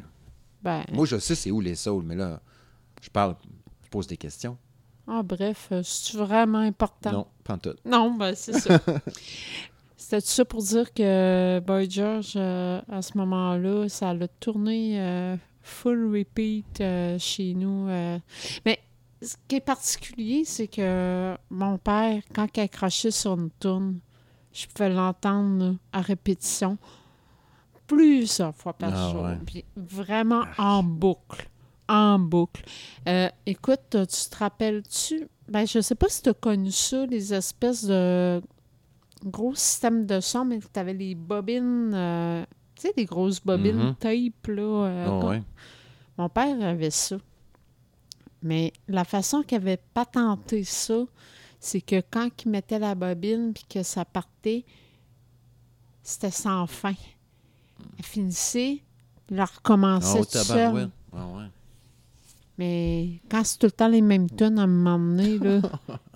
[0.63, 2.41] ben, Moi, je sais c'est où les Saules, mais là,
[3.01, 3.37] je parle,
[3.85, 4.59] je pose des questions.
[5.07, 7.13] ah, bref, c'est vraiment important?
[7.13, 7.75] Non, pas en tout.
[7.85, 8.81] Non, ben, c'est ça.
[10.11, 15.37] C'était ça pour dire que Boy George, euh, à ce moment-là, ça l'a tourné euh,
[15.61, 17.89] full repeat euh, chez nous.
[18.65, 18.79] Mais
[19.21, 23.99] ce qui est particulier, c'est que mon père, quand il accrochait sur une tourne,
[24.55, 26.79] je pouvais l'entendre à répétition
[27.87, 29.23] plusieurs fois par Ah, jour.
[29.25, 29.37] ouais.
[29.45, 31.51] Puis vraiment en boucle.
[31.87, 32.65] En boucle.
[33.45, 35.29] Écoute, tu te rappelles-tu?
[35.49, 38.41] Ben, je sais pas si tu as connu ça, les espèces de
[39.25, 43.77] gros systèmes de son, mais tu avais les bobines, euh, tu sais, les grosses bobines
[43.89, 43.95] Mhm.
[43.97, 44.63] tape, là.
[44.63, 45.43] euh, Ah comme- ouais.
[46.17, 47.17] Mon père avait ça.
[48.43, 51.05] Mais la façon qu'il avait patenté ça,
[51.61, 54.65] c'est que quand il mettait la bobine puis que ça partait,
[56.03, 56.95] c'était sans fin.
[57.99, 58.83] Elle finissait,
[59.31, 60.91] il la recommençait Oh, tout seul.
[61.13, 61.45] Ah ouais.
[62.59, 65.61] Mais quand c'est tout le temps les mêmes tonnes à un moment donné, là,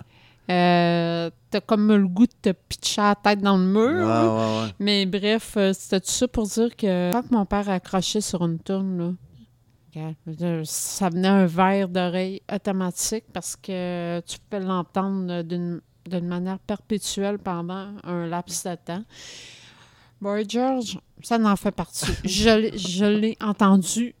[0.49, 3.81] euh, t'as comme le goût de te pitcher la tête dans le mur.
[3.81, 4.25] Ouais, là.
[4.27, 4.71] ouais, ouais.
[4.79, 8.59] Mais bref, euh, c'était tout ça pour dire que quand mon père accrochait sur une
[8.59, 9.15] tourne,
[10.65, 17.39] ça venait un verre d'oreille automatique parce que tu peux l'entendre d'une d'une manière perpétuelle
[17.39, 19.03] pendant un laps de temps.
[20.19, 22.07] Boy George, ça n'en fait partie.
[22.25, 24.13] je l'ai- je l'ai entendu,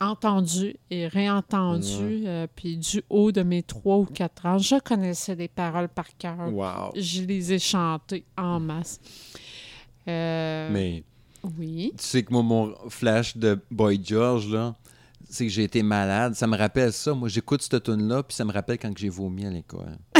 [0.00, 5.34] entendu et réentendu, euh, puis du haut de mes trois ou quatre ans, je connaissais
[5.34, 6.52] les paroles par cœur.
[6.52, 6.92] Wow.
[6.96, 9.00] Je les ai chantées en masse.
[10.08, 11.04] Euh, Mais
[11.58, 11.92] Oui.
[11.98, 14.74] tu sais que moi, mon flash de Boy George, là,
[15.28, 16.34] c'est que j'ai été malade.
[16.34, 17.14] Ça me rappelle ça.
[17.14, 19.96] Moi, j'écoute cette tune-là, puis ça me rappelle quand j'ai vomi à l'école.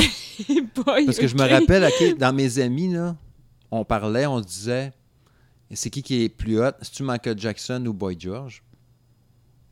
[0.74, 3.16] Boy, Parce que je me rappelle, dans mes amis, là,
[3.70, 4.92] on parlait, on se disait,
[5.72, 6.72] c'est qui qui est plus hot?
[6.82, 8.62] C'est-tu Michael Jackson ou Boy George?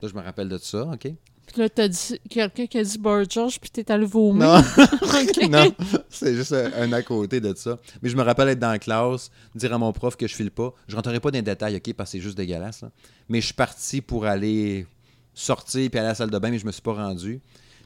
[0.01, 1.13] Là, je me rappelle de ça, OK?
[1.49, 4.47] Puis là, t'as dit quelqu'un qui a dit George, puis t'es allé vomir.
[4.47, 4.63] Non,
[5.49, 5.75] non,
[6.11, 7.79] c'est juste un, à côté de ça.
[8.03, 10.51] Mais je me rappelle être dans la classe, dire à mon prof que je file
[10.51, 10.75] pas.
[10.89, 12.83] Je rentrerai pas dans les détails, OK, parce que c'est juste dégueulasse.
[12.83, 12.91] là.
[13.31, 14.87] Mais je suis parti pour aller
[15.33, 17.41] sortir puis aller à la salle de bain, mais je me suis pas rendu.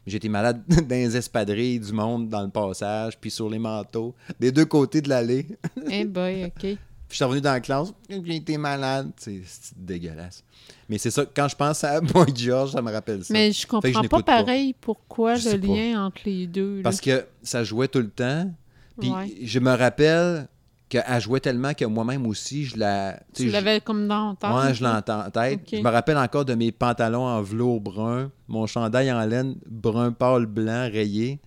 [0.06, 4.50] J'étais malade dans les espadrilles du monde, dans le passage, puis sur les manteaux, des
[4.50, 5.46] deux côtés de l'allée.
[5.88, 6.76] Eh boy, OK.
[7.12, 9.10] Je suis revenu dans la classe, j'ai été malade.
[9.16, 9.40] C'est
[9.76, 10.42] dégueulasse.
[10.88, 13.32] Mais c'est ça, quand je pense à Boy George, ça me rappelle ça.
[13.32, 15.66] Mais je comprends je pas pareil pourquoi Je le pas.
[15.66, 16.76] lien entre les deux.
[16.76, 16.82] là.
[16.82, 18.52] Parce que ça jouait tout le temps.
[19.00, 19.32] Puis Ouais.
[19.42, 20.48] je me rappelle
[20.88, 23.18] qu'elle jouait tellement que moi-même aussi, je la.
[23.34, 24.50] Tu l'avais comme dans tête.
[24.50, 25.60] Ouais, je l'entends en tête.
[25.72, 30.12] Je me rappelle encore de mes pantalons en velours brun, mon chandail en laine brun
[30.12, 31.40] pâle blanc rayé,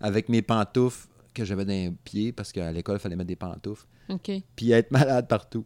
[0.00, 3.36] avec mes pantoufles que j'avais dans les pieds parce qu'à l'école, il fallait mettre des
[3.36, 3.86] pantoufles.
[4.08, 4.30] OK.
[4.56, 5.64] Puis être malade partout.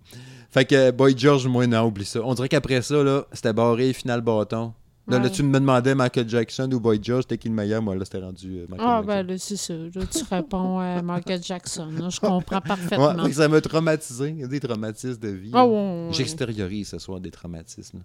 [0.51, 2.21] Fait que Boy George, moi, non, oublie ça.
[2.23, 4.75] On dirait qu'après ça, là, c'était barré, final bâton.
[5.07, 5.31] Là, là, Ouais.
[5.31, 7.83] tu me demandais Michael Jackson ou Boy George, c'était qui le meilleur?
[7.83, 9.07] Moi, là, c'était rendu euh, Michael Ah, Jackson.
[9.07, 9.75] ben là, c'est ça.
[9.75, 11.91] Là, tu réponds à Michael Jackson.
[11.99, 12.09] là.
[12.09, 13.23] je comprends Ouais, parfaitement.
[13.23, 14.31] fait que ça m'a traumatisé.
[14.31, 15.51] Il y a des traumatismes de vie.
[15.53, 16.09] Ah, ouais, ouais.
[16.13, 18.01] J'extériorise ce soir des traumatismes.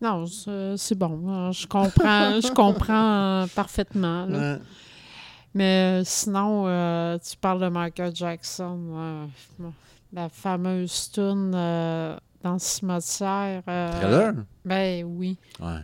[0.00, 1.52] Non, c'est bon.
[1.52, 4.26] Je comprends, je comprends euh, parfaitement.
[4.26, 4.58] là.
[5.56, 8.78] Mais euh, sinon, euh, tu parles de Michael Jackson.
[8.92, 9.26] euh,
[10.12, 13.62] la fameuse tune euh, dans le cimetière.
[13.64, 14.34] Thriller?
[14.64, 15.36] Ben oui.
[15.58, 15.80] Ouais.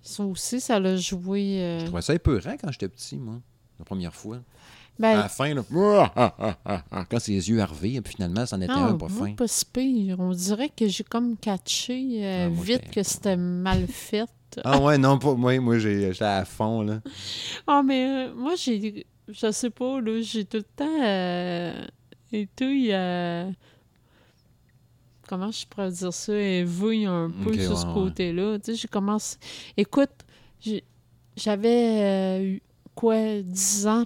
[0.00, 1.78] Ça aussi, ça l'a joué.
[1.80, 3.34] Je trouvais ça épeurant quand j'étais petit, moi.
[3.78, 4.38] La première fois.
[4.98, 5.62] ben, À la fin, là.
[7.10, 9.34] Quand ses yeux arrivaient, puis finalement, c'en était non, un pas fin.
[9.34, 10.16] pas si pire.
[10.18, 14.28] On dirait que j'ai comme catché euh, Ah, vite que c'était mal fait.
[14.64, 15.58] Ah ouais, non, pas moi.
[15.60, 17.00] Moi, j'ai- j'étais à fond, là.
[17.66, 19.06] Ah, mais euh, moi, j'ai.
[19.28, 21.84] Je sais pas, là, j'ai tout le temps euh,
[22.32, 22.88] été.
[22.94, 23.50] euh,
[25.28, 26.32] comment je pourrais dire ça?
[26.34, 27.92] Éveillé un peu Ok, sur ouais, ce ouais.
[27.94, 28.58] côté-là.
[28.58, 29.36] Tu sais, j'ai commencé.
[29.76, 30.10] Écoute,
[31.36, 32.62] j'avais euh, eu,
[32.94, 34.04] quoi, 10 ans.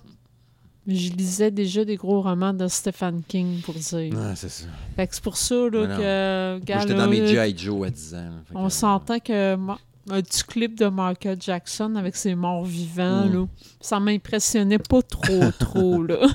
[0.85, 4.13] Je lisais déjà des gros romans de Stephen King, pour dire.
[4.13, 4.67] Ouais, c'est ça.
[4.97, 6.73] Fait que c'est pour ça, là, que.
[6.73, 7.57] Moi, j'étais dans mes G.I.
[7.57, 8.19] Joe à 10 ans.
[8.19, 8.43] là.
[8.55, 9.79] On s'entend que ma-
[10.11, 13.33] un petit clip de Michael Jackson avec ses morts vivants, Mm.
[13.35, 13.47] là,
[13.81, 16.27] ça m'impressionnait pas trop, trop, là.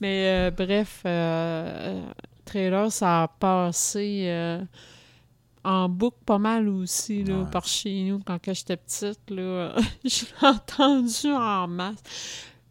[0.00, 2.02] Mais euh, bref, euh,
[2.44, 4.62] trailer, ça a passé euh,
[5.64, 7.50] en boucle pas mal aussi, là, Ouais.
[7.50, 9.74] par chez nous, quand j'étais petite, là.
[10.04, 12.02] Je l'ai entendu en masse.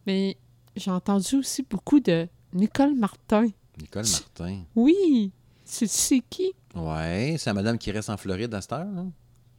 [0.06, 0.36] Mais
[0.76, 3.48] j'ai entendu aussi beaucoup de Nicole Martin.
[3.80, 4.62] Nicole Martin.
[4.76, 5.32] Oui!
[5.64, 6.52] C'est qui?
[6.74, 9.04] Ouais, c'est la madame qui reste en Floride à cette heure, là,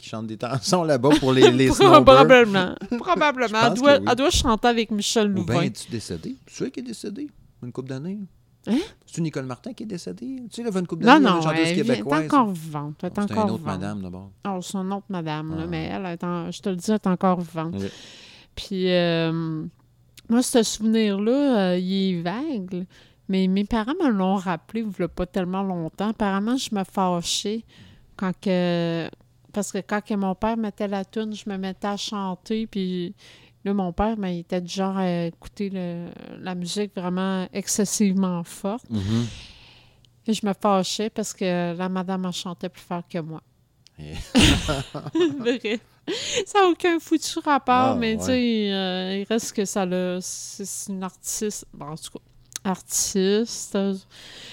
[0.06, 1.68] qui chante des chansons là-bas pour les, les.
[1.70, 2.76] Probablement.
[3.00, 3.60] Probablement.
[3.68, 4.08] Elle doit, que oui.
[4.10, 5.62] elle doit chanter avec Michel Ou bien Louvain.
[5.66, 6.36] es-tu décédé?
[6.46, 7.30] Tu sais qui est décédé?
[7.64, 8.20] Une couple d'années?
[8.68, 8.78] Hein?
[9.06, 10.42] C'est Nicole Martin qui est décédée?
[10.52, 12.26] Tu sais, là, une couple Non, d'années, non, chanteuse elle vient- elle est québécoise.
[12.26, 12.96] encore vivante.
[13.04, 13.80] Elle est Oh, encore une autre vivante.
[13.80, 14.32] madame, d'abord.
[14.48, 15.68] Oh, c'est une autre madame, là, Ah.
[15.70, 17.76] mais elle, est en- je te le dis, elle est encore vivante.
[18.56, 19.64] Puis, euh,
[20.30, 22.86] moi, ce souvenir-là, euh, il est vague,
[23.30, 26.10] mais mes parents me l'ont rappelé il a pas tellement longtemps.
[26.10, 27.64] Apparemment, je me fâchais
[28.18, 29.08] quand que...
[29.56, 33.16] Parce que quand que mon père mettait la tune, je me mettais à chanter, puis
[33.64, 36.10] là, mon père, ben, il était du genre à écouter le-
[36.42, 38.90] la musique vraiment excessivement forte.
[38.90, 39.26] Mhm.
[40.28, 43.42] Et je me fâchais parce que la madame en chantait plus fort que moi.
[43.98, 44.34] Bref.
[46.46, 48.20] Ça n'a aucun foutu rapport, Ah, mais ouais.
[48.20, 49.88] tu sais, euh, il reste que ça
[50.22, 51.66] c'est une artiste.
[51.74, 52.20] Bon, en tout cas,
[52.66, 53.78] artiste.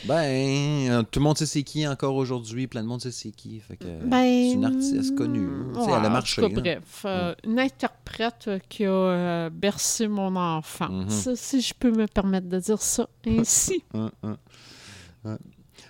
[0.05, 3.31] Ben, euh, tout le monde sait c'est qui encore aujourd'hui, plein de monde sait c'est
[3.31, 3.61] qui.
[3.61, 5.47] Fait que, Ben, c'est une artiste connue.
[5.75, 6.43] Ouais, elle a marché.
[6.43, 6.55] cas, là.
[6.61, 10.91] bref, euh, une interprète euh, qui a euh, bercé mon enfance.
[10.91, 11.11] Mhm.
[11.11, 13.83] Ça, si je peux me permettre de dire ça ainsi.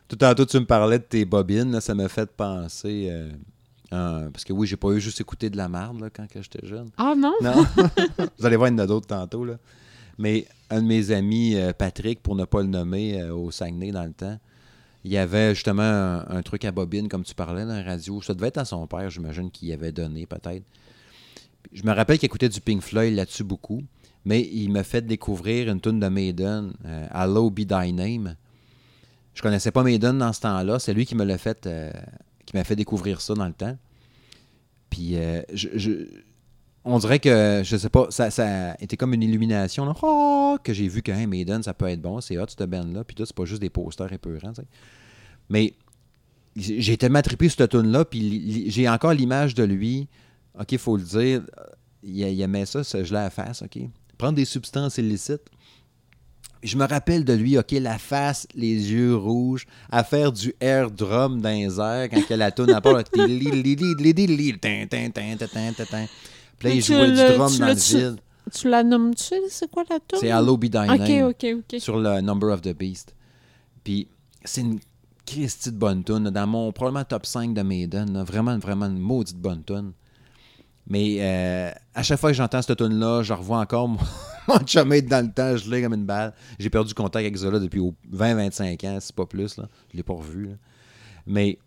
[0.09, 3.09] Tout à l'heure, tu me parlais de tes bobines, là, ça m'a fait penser.
[3.11, 3.31] euh,
[3.95, 6.67] euh, parce que oui, j'ai pas eu juste écouté de la merde là, quand j'étais
[6.67, 6.91] jeune.
[6.97, 7.35] Ah non?
[7.43, 7.67] Non.
[8.39, 9.45] Vous allez voir, il y en a d'autres tantôt.
[9.45, 9.55] Là.
[10.19, 13.93] Mais un de mes amis, euh, Patrick, pour ne pas le nommer, euh, au Saguenay
[13.93, 14.39] dans le temps,
[15.05, 18.23] il y avait justement un, truc à bobine, comme tu parlais, dans la radio.
[18.23, 20.63] Ça devait être à son père, j'imagine, qu'il y avait donné peut-être.
[21.73, 23.83] Je me rappelle qu'il écoutait du Pink Floyd là-dessus beaucoup,
[24.25, 28.37] mais il m'a fait découvrir une tune de Maiden, euh, Hello Be Thy Name.
[29.35, 30.79] Je connaissais pas Maiden dans ce temps-là.
[30.79, 31.91] C'est lui qui me l'a fait, euh,
[32.47, 33.77] qui m'a fait découvrir ça dans le temps.
[34.89, 36.07] Puis euh, je-
[36.85, 40.59] on dirait que, je sais pas, ça, ça a été comme une illumination, là, Oh,
[40.63, 43.05] que j'ai vu que hey, Maiden, ça peut être bon, c'est hot, cette band-là.
[43.05, 44.69] Puis là, c'est pas juste des posters épeurants, tu sais.
[45.49, 45.75] Mais
[46.57, 50.09] j'ai tellement trippé cette tune-là, puis j'ai encore l'image de lui.
[50.59, 51.43] OK, il faut le dire,
[52.03, 53.79] il, il aimait ça, se geler à la face, OK?
[54.19, 55.49] Prendre des substances illicites.
[56.63, 60.91] Je me rappelle de lui, OK, la face, les yeux rouges, à faire du air
[60.91, 62.81] drum dans les airs quand il y a la tourne à
[66.63, 68.21] Puis là, il tu jouait du drum tu dans le vide.
[68.53, 69.35] Tu la nommes-tu?
[69.49, 70.19] C'est quoi la tune?
[70.21, 71.81] C'est Hello Be Thy Ok, Name ok, ok.
[71.81, 73.15] sur le Number of the Beast.
[73.85, 74.09] Puis
[74.45, 74.79] c'est une
[75.25, 78.13] Christie de bonne tune, dans mon probablement top 5 de Maiden.
[78.13, 78.25] là.
[78.25, 79.93] Vraiment, vraiment une maudite bonne tune.
[80.87, 83.99] Mais euh, à chaque fois que j'entends cette tune là je revois encore mon,
[84.49, 86.35] Mon dans le temps, je l'ai comme une balle.
[86.59, 87.81] J'ai perdu contact avec Zola depuis
[88.13, 89.57] 20-25 ans, c'est pas plus.
[89.57, 89.69] Là.
[89.93, 90.47] Je l'ai pas revu.
[90.49, 90.55] là.
[91.27, 91.59] Mais,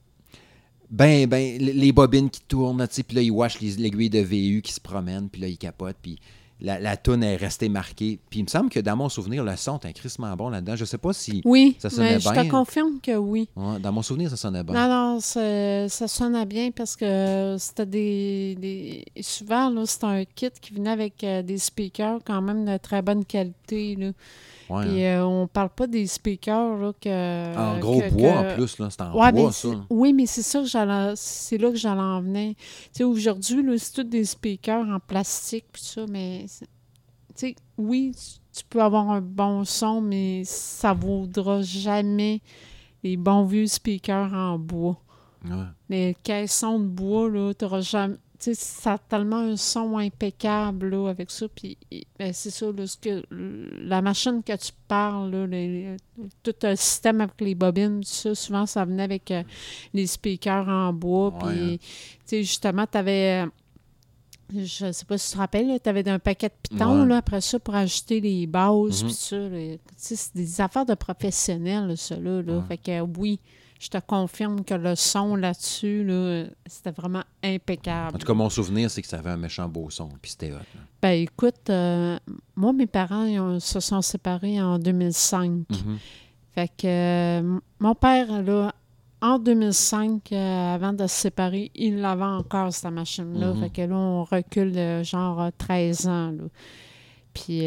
[0.89, 4.61] ben, ben, les bobines qui tournent, tu sais, puis là, il les- l'aiguille de VU
[4.61, 6.19] qui se promène, puis là, il capote, puis
[6.61, 8.17] la, la toune est restée marquée.
[8.29, 10.77] Puis il me semble que dans mon souvenir, le son est un crissement bon là-dedans.
[10.77, 11.41] Je sais pas si...
[11.43, 12.45] Oui, Ça sonnait mais je bien.
[12.45, 13.49] te confirme que oui.
[13.57, 14.73] Ouais, dans mon souvenir, ça sonnait bon.
[14.73, 20.47] Non, non, ça sonnait bien parce que c'était des, des- Souvent, là, c'était un kit
[20.61, 23.97] qui venait avec euh, des speakers quand même de très bonne qualité.
[23.97, 24.11] Là.
[24.69, 25.19] Ouais, Puis hein.
[25.21, 27.57] euh, on parle pas des speakers là, que.
[27.57, 28.87] en gros que- bois, que- en plus, là.
[28.89, 29.67] C'est en Ouais, bois, mais ça.
[29.89, 31.13] oui, mais c'est ça que.
[31.15, 32.55] C'est là que j'allais en venir.
[33.01, 36.45] Aujourd'hui, c'est tous des speakers en plastique, puis ça, mais.
[37.77, 42.41] oui, tu- tu peux avoir un bon son, mais ça vaudra jamais
[43.03, 44.97] les bons vieux speakers en bois.
[45.43, 45.51] Ouais.
[45.89, 48.15] Les caissons de bois, là, t'auras jamais.
[48.37, 51.47] Tu sais, ça a tellement un son impeccable, là, avec ça.
[51.47, 51.77] Puis,
[52.19, 55.95] ben, c'est ça, là, ce que, la machine que tu parles, là, les-
[56.43, 59.43] tout un système avec les bobines, ça, souvent, ça venait avec euh,
[59.93, 61.29] les speakers en bois.
[61.29, 61.77] Ouais, Puis, hein.
[61.79, 61.85] tu
[62.25, 63.45] sais, justement, t'avais.
[63.45, 63.49] euh,
[64.53, 67.07] Je sais pas si tu te rappelles, tu avais un paquet de pitons Ouais.
[67.07, 69.01] là, après ça pour ajouter les bases.
[69.03, 69.09] Mhm.
[69.09, 69.37] puis ça.
[69.39, 72.15] Tu c'est des affaires de professionnels, ça.
[72.17, 72.57] Là, là.
[72.57, 72.63] Ouais.
[72.67, 73.39] Fait que oui,
[73.85, 78.15] je te confirme que le son là-dessus, là, c'était vraiment impeccable.
[78.15, 80.51] En tout cas, mon souvenir, c'est que ça avait un méchant beau son, puis c'était
[80.51, 80.55] hot.
[80.55, 80.81] là.
[81.01, 82.17] Ben écoute, euh,
[82.55, 85.51] moi, mes parents ils ont- se sont séparés en 2005.
[85.69, 85.97] Mhm.
[86.55, 88.73] Fait que euh, mon père, là,
[89.21, 93.53] en 2005, euh, avant de se séparer, il l'avait encore, cette machine-là.
[93.53, 93.59] Mhm.
[93.61, 96.31] Fait que là, on recule de genre euh, 13 ans.
[96.31, 96.43] Là.
[97.33, 97.61] Puis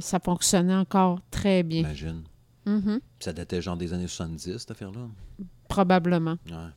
[0.00, 1.80] ça fonctionnait encore très bien.
[1.80, 2.22] Imagine.
[2.66, 3.00] Mhm.
[3.00, 5.08] Puis ça datait genre des années 70, cette affaire-là?
[5.68, 6.36] Probablement.
[6.50, 6.70] Ouais.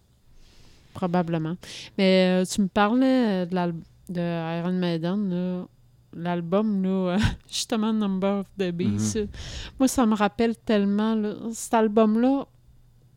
[0.94, 1.56] Probablement.
[1.98, 3.74] Mais euh, tu me parlais euh, de,
[4.14, 5.66] de Iron Maiden.
[6.14, 9.16] L'album, là, euh, justement, Number of the Beast.
[9.18, 9.22] Mhm.
[9.24, 9.28] là.
[9.80, 11.14] Moi, ça me rappelle tellement.
[11.16, 12.48] là, cet album-là,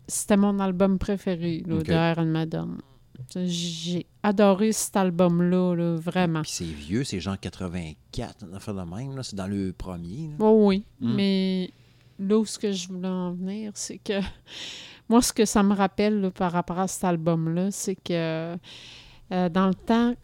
[0.06, 2.76] c'était mon album préféré là, de Iron Maiden.
[3.35, 6.42] J'ai adoré cet album-là, là, vraiment.
[6.42, 9.14] Puis c'est vieux, c'est genre 84, une affaire de même.
[9.16, 9.22] là.
[9.22, 10.28] C'est dans le premier.
[10.28, 10.35] là.
[10.40, 11.14] Oh oui, Mm.
[11.14, 11.70] mais
[12.20, 14.20] là où ce que je voulais en venir, c'est que
[15.09, 18.56] moi, ce que ça me rappelle là, par rapport à cet album-là, c'est que
[19.33, 20.14] euh, dans le temps,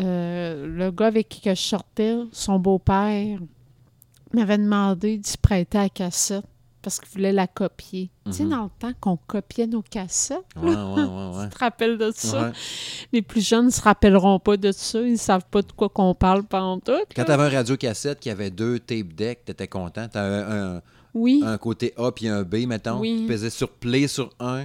[0.00, 3.38] euh, le gars avec qui je sortais, son beau-père,
[4.32, 6.44] m'avait demandé d'y prêter la cassette
[6.80, 8.10] parce qu'il voulait la copier.
[8.26, 8.50] Tu sais, Mhm.
[8.50, 11.04] dans le temps qu'on copiait nos cassettes, Ouais, ouais, ouais,
[11.38, 11.44] ouais.
[11.48, 12.50] tu te rappelles de ça?
[13.12, 15.88] Les plus jeunes ne se rappelleront pas de ça, ils ne savent pas de quoi
[15.90, 16.92] qu'on parle pendant tout.
[17.14, 20.08] Quand t'avais un radio-cassette qui avait deux tape decks, t'étais content.
[20.08, 20.82] T'avais un,
[21.14, 21.42] Oui.
[21.44, 22.98] un côté A puis un B, mettons.
[22.98, 23.18] Oui.
[23.22, 24.64] Tu pesais sur play sur un,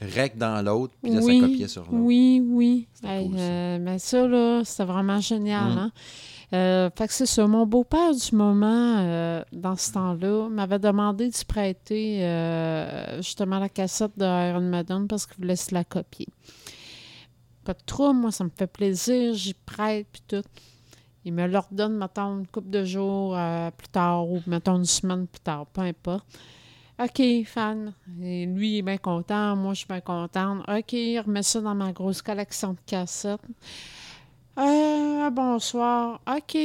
[0.00, 1.94] rec dans l'autre, puis là, oui, ça copiait sur l'autre.
[1.94, 2.86] Oui, oui.
[2.94, 3.42] C'était Hey, cool, ça.
[3.42, 5.72] euh, mais ça, là, c'était vraiment génial.
[5.74, 5.78] Mm.
[5.78, 5.92] hein.
[6.54, 7.46] Euh, fait que c'est ça.
[7.46, 13.58] Mon beau-père, du moment, euh, dans ce temps-là, m'avait demandé de se prêter euh, justement
[13.58, 16.28] la cassette de Iron Maiden parce qu'il voulait se la copier.
[17.64, 19.34] Pas de trouble, moi, ça me fait plaisir.
[19.34, 20.42] J'y prête, puis tout.
[21.28, 25.26] Il me l'ordonne, mettons, une couple de jours euh, plus tard ou, mettons, une semaine
[25.26, 26.26] plus tard, peu importe.
[26.98, 27.92] OK, fan.
[28.22, 29.54] Et lui, il est bien content.
[29.54, 30.62] Moi, je suis bien contente.
[30.66, 33.42] OK, il remet ça dans ma grosse collection de cassettes.
[34.56, 36.22] Euh, bonsoir.
[36.26, 36.56] OK,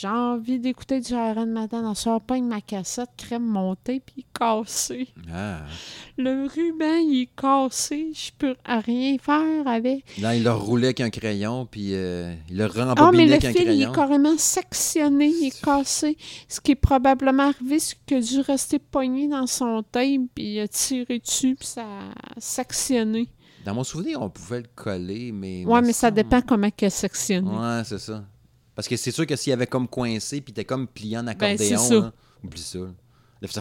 [0.00, 1.84] j'ai envie d'écouter du Iron Maiden.
[1.84, 5.08] À soir, pas ma cassette, crème montée, puis cassée.
[5.34, 5.62] Ah.
[6.16, 8.12] Le ruban, il est cassé.
[8.14, 10.04] Je peux rien faire avec.
[10.20, 13.52] Là, il le roulait avec un crayon, puis euh, il le Ah, mais rembobinait le
[13.52, 16.16] fil, il est carrément sectionné, il est cassé.
[16.48, 20.54] Ce qui est probablement arrivé, c'est qu'il a dû rester pogné dans son tape, puis
[20.54, 23.28] il a tiré dessus, puis ça a sectionné.
[23.64, 25.64] Dans mon souvenir, on pouvait le coller, mais...
[25.64, 27.50] Ouais, me mais ça dépend comment il a sectionné.
[27.50, 28.22] Ouais, c'est ça.
[28.78, 31.30] Parce que c'est sûr que s'il avait comme coincé, puis était comme plié en Ben,
[31.30, 31.94] accordéon, ça.
[31.96, 32.12] là,
[32.44, 32.78] oublie ça.
[32.78, 33.48] là.
[33.48, 33.60] Ça...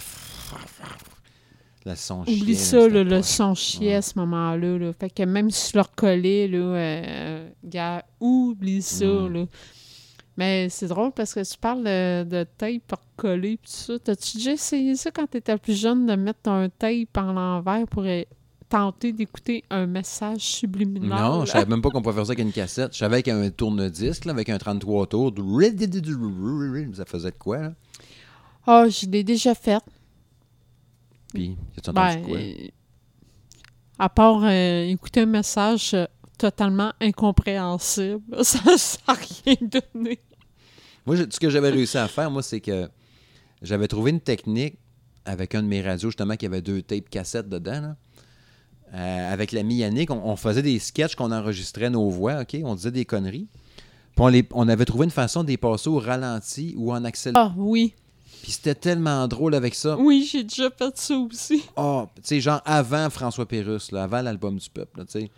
[1.88, 3.95] Le son Oublie chiait, ça, là, le son Ouais.
[3.95, 4.77] à ce moment-là.
[4.77, 4.91] Là.
[4.93, 9.34] Fait que même si je le recollais, là, euh, gars, oublie ça, Mm.
[9.34, 9.45] là.
[10.38, 13.97] Mais c'est drôle parce que tu parles de, de tape pour coller pis tout ça.
[13.97, 18.03] T'as-tu déjà essayé ça quand t'étais plus jeune de mettre un tape en l'envers pour
[18.69, 21.19] tenter d'écouter un message subliminal?
[21.19, 22.93] Non, je savais même pas qu'on pouvait faire ça avec une cassette.
[22.93, 25.34] Je savais avec un tourne-disque, là, avec un 33 tours.
[26.93, 27.73] Ça faisait de quoi, là?
[28.65, 29.82] Ah, je l'ai déjà fait.
[31.34, 32.38] Puis, as-tu entendu Ben, quoi?
[32.38, 32.53] euh,
[33.99, 36.06] à part euh, écouter un message euh,
[36.38, 38.60] totalement incompréhensible, ça
[39.08, 39.13] n'a
[39.45, 40.19] rien donné.
[41.06, 42.89] Moi, je- ce que j'avais réussi à faire, moi, c'est que
[43.62, 44.77] j'avais trouvé une technique
[45.25, 47.82] avec un de mes radios, justement, qui avait deux tapes cassettes dedans.
[47.82, 47.95] là.
[48.93, 52.58] Euh, avec l'ami Yannick, on, on faisait des sketchs qu'on enregistrait nos voix, OK?
[52.63, 53.47] On disait des conneries.
[54.15, 57.04] Puis on, les- on avait trouvé une façon de les passer au ralenti ou en
[57.04, 57.45] accéléré.
[57.45, 57.93] Ah oui.
[58.41, 59.97] Puis c'était tellement drôle avec ça.
[59.97, 61.63] Oui, j'ai déjà fait ça aussi.
[61.76, 65.32] Ah, tu sais, genre avant François Pérusse, là, avant l'album du peuple, tu sais,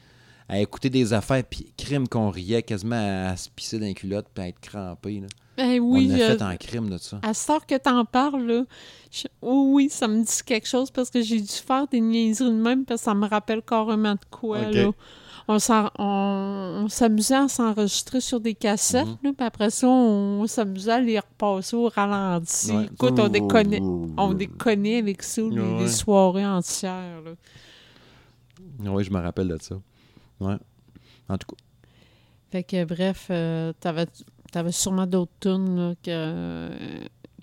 [0.50, 4.28] à écouter des affaires, puis crime qu'on riait quasiment à, se pisser dans les culottes,
[4.34, 5.20] puis à être crampé.
[5.22, 5.28] Là.
[5.58, 7.20] Ben oui, on a je- fait en crime de ça.
[7.22, 8.64] à ce que t'en parles, là,
[9.12, 12.50] je- oh oui, ça me dit quelque chose parce que j'ai dû faire des niaiseries
[12.50, 14.62] de même parce que ça me rappelle carrément de quoi.
[14.72, 14.90] Là.
[15.52, 19.18] On, s'en- on- on s'amusait à s'enregistrer sur des cassettes, Mhm.
[19.24, 22.72] là, puis après ça, on, s'amusait à les repasser au ralenti.
[22.72, 22.86] Ouais.
[22.86, 25.80] Écoute, on déconnait, on déconnait avec ça les, Ouais.
[25.80, 27.22] les soirées entières.
[27.26, 27.32] là.
[28.92, 29.76] Oui, je me rappelle de ça.
[30.40, 30.56] Ouais.
[31.28, 31.62] En tout cas,
[32.52, 34.08] Fait que bref, euh, t'avais,
[34.52, 36.12] t'avais sûrement d'autres tunes qui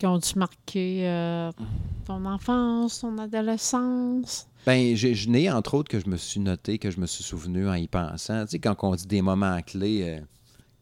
[0.07, 1.51] ont dû marquer euh,
[2.05, 4.49] ton enfance, ton adolescence.
[4.67, 7.23] ben, j'ai- je n'ai entre autres que je me suis noté, que je me suis
[7.23, 8.45] souvenu en y pensant.
[8.45, 10.21] Tu sais, quand on dit des moments clés, euh,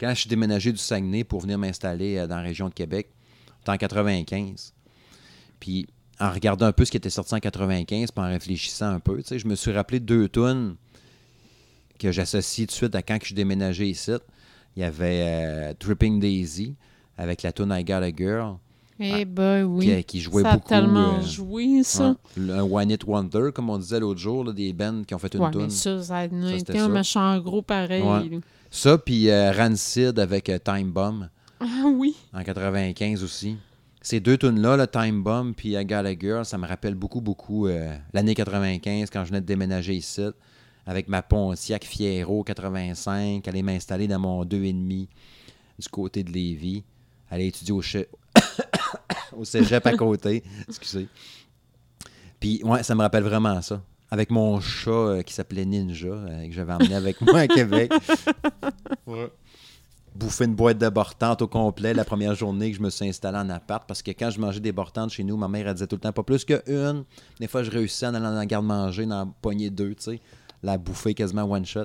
[0.01, 3.11] quand je suis déménagé du Saguenay pour venir m'installer euh, dans la région de Québec,
[3.59, 4.73] c'était en 95.
[5.61, 5.87] Puis
[6.21, 9.19] en regardant un peu ce qui était sorti en 95, puis en réfléchissant un peu,
[9.19, 10.77] tu sais, je me suis rappelé deux tunes
[11.99, 14.13] que j'associe tout de suite à quand que je suis déménagé ici.
[14.77, 16.75] Il y avait euh, Tripping Daisy
[17.17, 18.57] avec la tune I Got a Girl
[18.99, 19.87] Eh ben oui.
[19.87, 20.69] qui, qui jouait ça a beaucoup.
[20.69, 22.17] tellement euh, joué, ça.
[22.37, 25.33] Un One It Wonder, comme on disait l'autre jour, là, des bands qui ont fait
[25.35, 25.71] une Ouais, tune.
[25.71, 28.03] ça, ça a été un méchant gros pareil.
[28.03, 28.41] Ouais.
[28.71, 31.29] Ça, puis euh, Rancid avec euh, Time Bomb
[31.61, 32.17] Ah oui.
[32.33, 33.57] en 95 aussi.
[34.03, 37.21] Ces deux tunes-là, le Time Bomb puis I Got a Girl, ça me rappelle beaucoup,
[37.21, 40.23] beaucoup euh, l'année 95 quand je venais de déménager ici
[40.87, 45.09] avec ma Pontiac Fiero 85, aller m'installer dans mon 2,5
[45.79, 46.85] du côté de Lévis,
[47.31, 48.07] aller étudier au, che-
[49.37, 50.43] au cégep à côté.
[50.69, 51.09] Excusez.
[52.39, 53.83] Puis, ouais, ça me rappelle vraiment ça.
[54.11, 57.91] Avec mon chat euh, qui s'appelait Ninja, euh, que j'avais emmené avec moi à Québec.
[60.15, 63.37] Bouffer une boîte de bortante au complet la première journée que je me suis installé
[63.39, 63.85] en appart.
[63.89, 66.01] Parce que quand je mangeais des bortantes chez nous, ma mère, elle disait tout le
[66.01, 67.05] temps pas plus qu'une.
[67.41, 70.21] Des fois, je réussissais en allant dans la garde-manger, dans pogner deux, tu sais.
[70.65, 71.85] La bouffer quasiment one shot.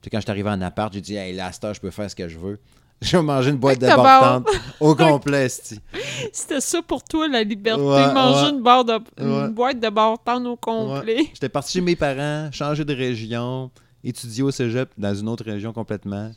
[0.00, 2.10] Puis quand je suis arrivé en appart, j'ai dit, hey, là, heure, je peux faire
[2.10, 2.58] ce que je veux.
[3.00, 4.42] Je vais manger une boîte de barre.
[4.80, 5.48] au complet.
[5.48, 7.80] C'était ça pour toi, la liberté.
[7.80, 8.50] Ouais, manger ouais.
[8.50, 9.48] une, barre de, une Ouais.
[9.50, 11.30] boîte de au complet.
[11.32, 13.70] J'étais parti chez mes parents, changer de région,
[14.02, 16.32] étudier au cégep dans une autre région complètement,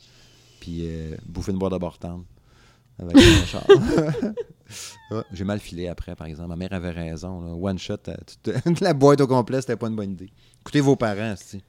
[0.60, 2.24] puis euh, bouffer une boîte d'abortante
[2.96, 3.66] avec mon char.
[5.32, 6.48] J'ai mal filé après, par exemple.
[6.48, 7.40] Ma mère avait raison.
[7.40, 7.54] là.
[7.54, 8.14] One shot, euh,
[8.80, 10.30] la boîte au complet, c'était pas une bonne idée.
[10.60, 11.62] Écoutez vos parents, si.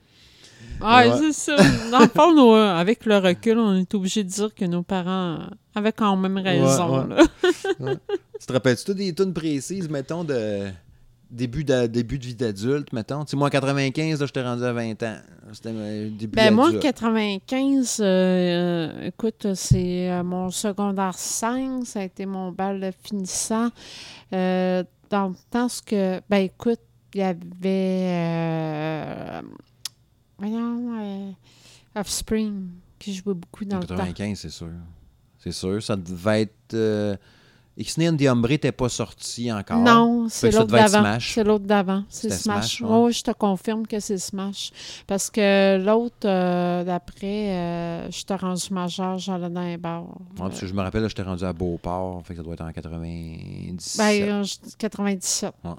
[0.82, 1.14] Ah, Ouais.
[1.18, 1.56] c'est ça.
[1.92, 4.84] Dans le fond, nous, euh, avec le recul, on est obligé de dire que nos
[4.84, 5.40] parents
[5.76, 7.08] avaient quand même raison.
[7.08, 7.16] ouais.
[7.80, 7.96] là.
[8.40, 10.68] Tu te rappelles-tu des tunes précises, mettons, de
[11.32, 13.26] début de, début de vie d'adulte, mettons?
[13.26, 15.16] Sais, moi, en 95, là, j'étais rendu à 20 ans.
[15.54, 15.72] C'était
[16.10, 16.84] début Ben moi, en d'adulte.
[16.84, 23.70] 95, euh, écoute, c'est euh, mon secondaire 5, ça a été mon bal finissant.
[24.34, 26.80] Euh, dans le temps, ce que, ben écoute,
[27.14, 29.42] il y avait,
[30.48, 31.32] voyons, euh,
[31.96, 33.96] Offspring, qui jouait beaucoup dans En le temps.
[33.96, 34.70] 95, c'est sûr.
[35.40, 35.82] C'est sûr.
[35.82, 36.74] Ça devait être.
[36.74, 37.16] Euh,
[37.78, 39.80] and the Hombre n'était pas sorti encore.
[39.80, 41.18] Non, c'est l'autre d'avant.
[41.20, 42.04] C'est l'autre d'avant.
[42.08, 42.78] C'est Smash.
[42.78, 42.98] Smash, ouais.
[42.98, 44.72] Oui, je te confirme que c'est Smash.
[45.08, 50.04] Parce que l'autre, euh, d'après, euh, je t'ai rendu majeur, j'allais dans les bars.
[50.04, 52.22] Ouais, parce que je me rappelle, j'étais rendu à Beauport.
[52.26, 53.98] Fait que ça doit être en 97.
[53.98, 55.54] Ben, euh, je dis 97.
[55.64, 55.72] Ouais.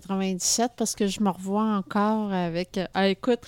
[0.00, 2.78] 97, parce que je me revois encore avec...
[2.78, 3.40] euh, ah, écoute,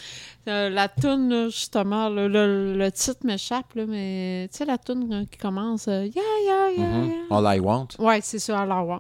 [0.48, 5.38] euh, la toune, justement, le, le titre m'échappe, mais tu sais, la toune là, qui
[5.38, 5.88] commence...
[5.88, 7.10] euh, yeah, yeah, yeah, Mhm.
[7.30, 7.36] yeah.
[7.36, 7.88] All I Want.
[7.98, 8.96] Oui, c'est ça, alors, ouais.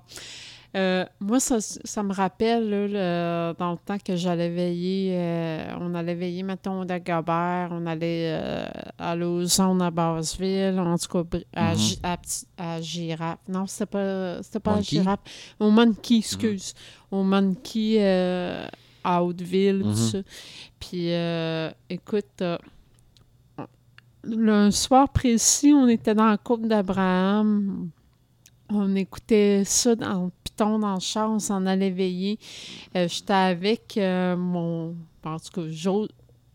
[0.74, 5.76] Euh, moi, ça, ça me rappelle, là, le- dans le temps que j'allais veiller, euh,
[5.80, 8.66] on allait veiller, mettons, au Dagobert, on allait euh,
[8.98, 12.16] à l'Ozone à Basseville, en tout cas, à, à,
[12.58, 13.38] à Girafe.
[13.48, 14.80] Non, c'était pas, c'était pas à?
[14.82, 15.20] Girafe.
[15.60, 16.74] Au Monkey, excuse.
[17.10, 18.66] Au Monkey euh,
[19.04, 19.94] à Hauteville, tout Mhm.
[19.96, 20.18] ça.
[20.80, 22.42] Puis, euh, écoute,
[24.24, 27.88] le- un soir précis, on était dans la courbe d'Abraham.
[28.68, 32.38] On écoutait ça dans le piton dans le char, on s'en allait veiller.
[32.96, 36.06] Euh, J'étais avec euh, mon, en tout cas,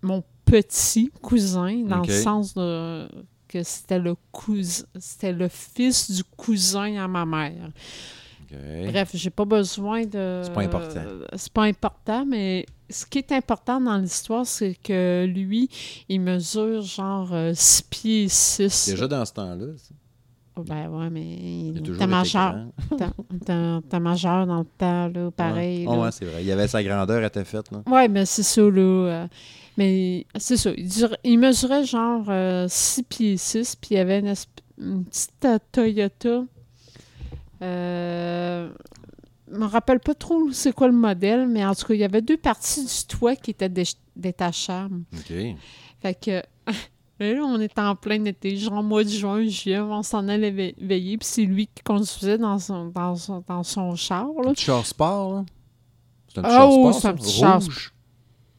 [0.02, 3.08] mon petit cousin, dans le sens de
[3.48, 7.70] que c'était le cousin, c'était le fils du cousin à ma mère.
[8.44, 8.58] OK.
[8.88, 10.42] Bref, j'ai pas besoin de.
[10.44, 11.04] C'est pas important.
[11.36, 15.70] C'est pas important, mais ce qui est important dans l'histoire, c'est que lui,
[16.10, 18.90] il mesure genre 6 pieds 6.
[18.90, 19.94] Déjà dans ce temps-là, ça?
[20.58, 22.68] Ben ouais, mais été majeur.
[23.46, 25.88] T'as majeur dans le temps, là, pareil.
[25.88, 26.02] Ouais, là.
[26.04, 26.42] ouais c'est vrai.
[26.42, 27.72] Il y avait sa grandeur, elle était faite.
[27.72, 27.82] Là.
[27.88, 28.70] Ouais, mais c'est ça, là.
[28.82, 29.28] euh.
[29.78, 30.72] Mais c'est ça.
[30.76, 32.26] Il, durait- il mesurait genre
[32.70, 34.34] 6 pieds 6, puis il y avait une,
[34.80, 36.44] une petite euh, Toyota.
[37.62, 38.70] Euh,
[39.52, 42.04] je me rappelle pas trop c'est quoi le modèle, mais en tout cas, il y
[42.04, 43.84] avait deux parties du toit qui étaient dé-
[44.16, 45.02] détachables.
[45.14, 45.34] OK.
[46.02, 46.42] Fait que
[47.22, 50.50] mais là, on était en plein été, genre mois de juin, juillet, on s'en allait
[50.52, 54.26] ve- veiller, puis c'est lui qui conduisait dans son, dans son, dans son char.
[54.44, 54.50] Là.
[54.50, 55.46] Un petit char sport, là?
[56.28, 57.94] C'est un petit Ah, char oh, sport, c'est un petit char Rouge?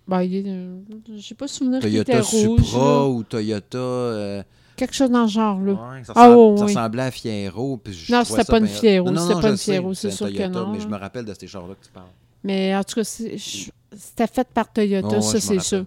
[0.06, 0.78] Ben, il est, euh,
[1.16, 2.60] j'ai pas souvenir qu'il était Toyota rouge.
[2.64, 3.06] Supra là.
[3.08, 3.78] ou Toyota...
[3.78, 4.42] euh,
[4.76, 5.72] Quelque chose dans ce genre-là.
[5.72, 7.76] ouais, ça, Ah, ressemble- ça ressemblait à Fiero.
[7.78, 8.66] puis je Non, c'était pas une.
[8.68, 10.96] Fiero, Non, non, c'était pas une Fiero, c'est sûr que Toyota, non, Mais je me
[10.96, 12.06] rappelle de ces chars-là que tu parles.
[12.44, 15.84] Mais en tout cas, c'est- je- c'était fait par Toyota, ouais, ça c'est sûr.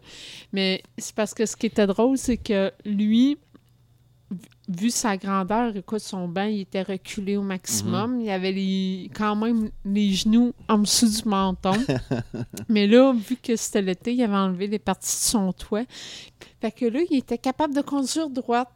[0.53, 3.37] Mais c'est parce que ce qui était drôle, c'est que lui,
[4.67, 8.19] vu- sa grandeur, écoute, son banc, il était reculé au maximum.
[8.21, 11.73] Il avait les, quand même les genoux en dessous du menton.
[12.69, 15.83] Mais là, vu que c'était l'été, il avait enlevé les parties de son toit.
[16.61, 18.69] Fait que là, il était capable de conduire droite.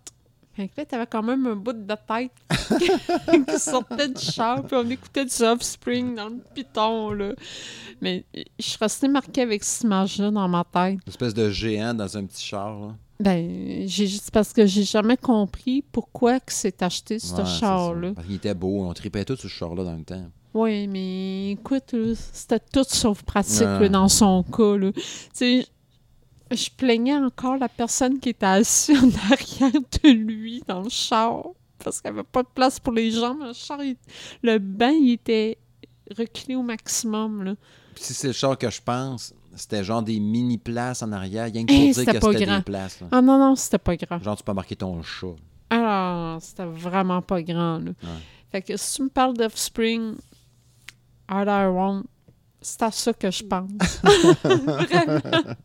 [0.54, 2.32] Fait que là, t'avais quand même un bout de tête
[3.48, 7.34] qui sortait du char, puis on écoutait du Offspring dans le piton, là.
[8.02, 10.94] Mais je suis restée marquée avec cette image-là dans ma tête.
[11.06, 12.96] Une espèce de géant dans un petit char, là.
[13.22, 18.14] Ben, j'ai juste parce que j'ai jamais compris pourquoi que c'est acheté, ce Ouais, char-là.
[18.16, 18.86] Parce qu'il était beau.
[18.86, 20.26] On tripait sur ce char-là dans le temps.
[20.54, 21.94] Oui, mais écoute,
[22.34, 23.80] c'était tout sauf pratique Ouais.
[23.82, 24.78] là, dans son cas.
[24.78, 24.92] Là.
[24.94, 25.02] Tu
[25.34, 25.66] sais,
[26.52, 29.72] je plaignais encore la personne qui était assise en arrière
[30.04, 31.44] de lui dans le char
[31.84, 33.40] parce qu'il n'y avait pas de place pour les jambes.
[33.42, 33.96] Le, char, il-
[34.44, 35.58] le banc, il était
[36.18, 37.44] reculé au maximum.
[37.44, 37.56] Là.
[37.96, 41.66] Puis si c'est le char que je pense, c'était genre des mini-places en arrière, rien
[41.66, 42.58] que pour Hey, dire que c'était grand.
[42.58, 43.00] des places.
[43.02, 43.08] là.
[43.12, 44.24] Ah non, non, c'était pas grave.
[44.24, 45.28] Genre, tu peux marquer ton chat.
[45.70, 47.80] Alors, c'était vraiment pas grand.
[47.80, 47.92] Là.
[48.52, 50.16] Fait que si tu me parles d'Offspring,
[51.28, 52.04] All I Want,
[52.62, 54.02] c'est à ça que je pense.
[54.44, 55.56] Vraiment.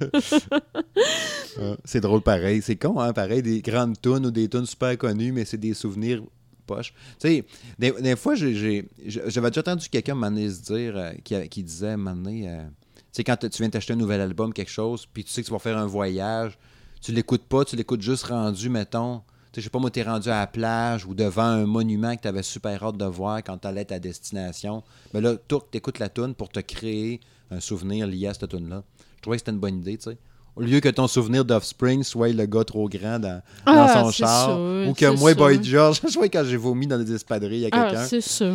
[1.84, 2.62] C'est drôle pareil.
[2.62, 3.42] C'est con, hein, pareil.
[3.42, 6.22] Des grandes tunes ou des tunes super connues, mais c'est des souvenirs
[6.66, 6.94] poches.
[7.18, 7.44] Tu sais,
[7.78, 12.48] des, des fois, j'avais déjà entendu quelqu'un m'amener se dire, euh, qui, qui disait, m'amener,
[12.48, 12.62] euh,
[12.96, 15.46] tu sais, quand tu viens d'acheter un nouvel album, quelque chose, puis tu sais que
[15.46, 16.58] tu vas faire un voyage,
[17.02, 19.22] tu l'écoutes pas, tu l'écoutes juste rendu, mettons.
[19.52, 22.22] Sais, je sais pas, moi, t'es rendu à la plage ou devant un monument que
[22.22, 24.82] tu avais super hâte de voir quand tu allais à ta destination.
[25.12, 27.20] Mais là, tu écoutes la tune pour te créer
[27.50, 28.82] un souvenir lié à cette tune-là.
[29.16, 30.18] Je trouvais que c'était une bonne idée, tu sais.
[30.56, 34.10] Au lieu que ton souvenir d'Offspring soit le gars trop grand dans, Ah, dans son
[34.10, 35.38] char, sûr, ou que moi, sûr.
[35.38, 38.04] Boy George, je vois quand j'ai vomi dans des espadrilles, il y a Ah, quelqu'un.
[38.04, 38.52] c'est sûr.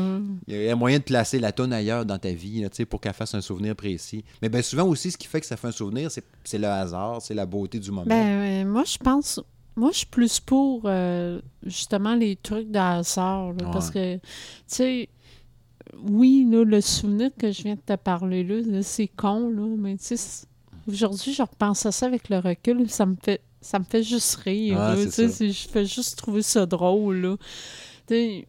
[0.48, 2.86] Il y a moyen de placer la tonne ailleurs dans ta vie, là, tu sais,
[2.86, 4.24] pour qu'elle fasse un souvenir précis.
[4.41, 6.68] Mais bien souvent aussi, ce qui fait que ça fait un souvenir, c'est c'est le
[6.68, 8.06] hasard, c'est la beauté du moment.
[8.08, 9.39] Ben, euh, moi, je pense.
[9.76, 13.54] Moi, je suis plus pour euh, justement les trucs de hasard.
[13.54, 14.22] là, Parce que, tu
[14.68, 15.10] sais,
[16.02, 19.68] oui, là, le souvenir que je viens de te parler là, là, c'est con, là,
[19.78, 20.48] mais tu sais,
[20.88, 23.42] aujourd'hui, je repense à ça avec le recul, ça me fait.
[23.62, 24.78] Ça me fait juste rire.
[24.80, 27.16] Ah, là, je fais juste trouver ça drôle.
[27.16, 27.38] Là.
[28.08, 28.48] Tu sais,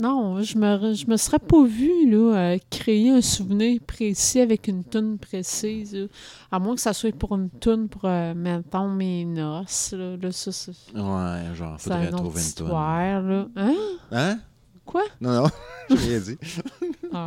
[0.00, 4.68] non, je me, je me serais pas vue là, euh, créer un souvenir précis avec
[4.68, 5.94] une toune précise.
[5.94, 6.06] là.
[6.50, 9.92] À moins que ça soit pour une toune pour, euh, mettons, mes noces.
[9.92, 13.22] Là, Là, ça, ça- Ouais, genre, faudrait une trouver une histoire.
[13.22, 13.46] Là.
[13.56, 13.74] Hein?
[14.12, 14.38] Hein?
[14.84, 15.02] Quoi?
[15.20, 15.48] Non, non,
[15.90, 16.38] j'ai rien dit.
[17.12, 17.26] Ah.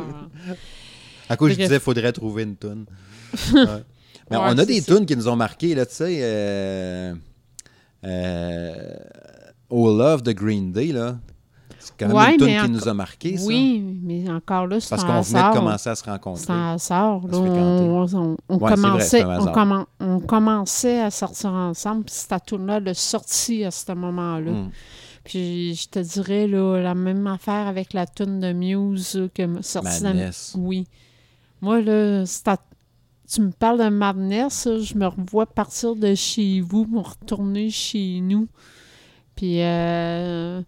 [1.28, 2.56] À cause, je disais, faudrait trouver une.
[3.54, 3.64] Ouais.
[4.30, 6.18] Mais Ouais, on a des tunes qui nous ont marqués, là, tu sais.
[6.22, 7.14] Euh,
[8.04, 8.96] euh,
[9.70, 11.18] oh Love de Green Day, là.
[11.84, 13.46] C'est quand même Ouais, une tune mais qui nous a marqués, ça.
[13.46, 16.42] Oui, mais encore là, c'est Parce qu'on venait de commencer à se rencontrer.
[16.44, 16.74] C'est un.
[16.74, 21.50] À Là, on, on- on Ouais, c'est vrai, commençait, on, commen- on commençait à sortir
[21.52, 24.50] ensemble, puis cette tourne-là le sorti à ce moment-là.
[24.50, 24.70] Mm.
[25.24, 29.62] Puis je te dirais là, la même affaire avec la tune de Muse là, que
[29.62, 30.54] sortie Madness.
[30.58, 30.86] Oui.
[31.60, 32.24] Moi, là,
[33.32, 38.20] tu me parles de Madness, je me revois partir de chez vous pour retourner chez
[38.20, 38.48] nous.
[39.34, 40.60] Puis, euh,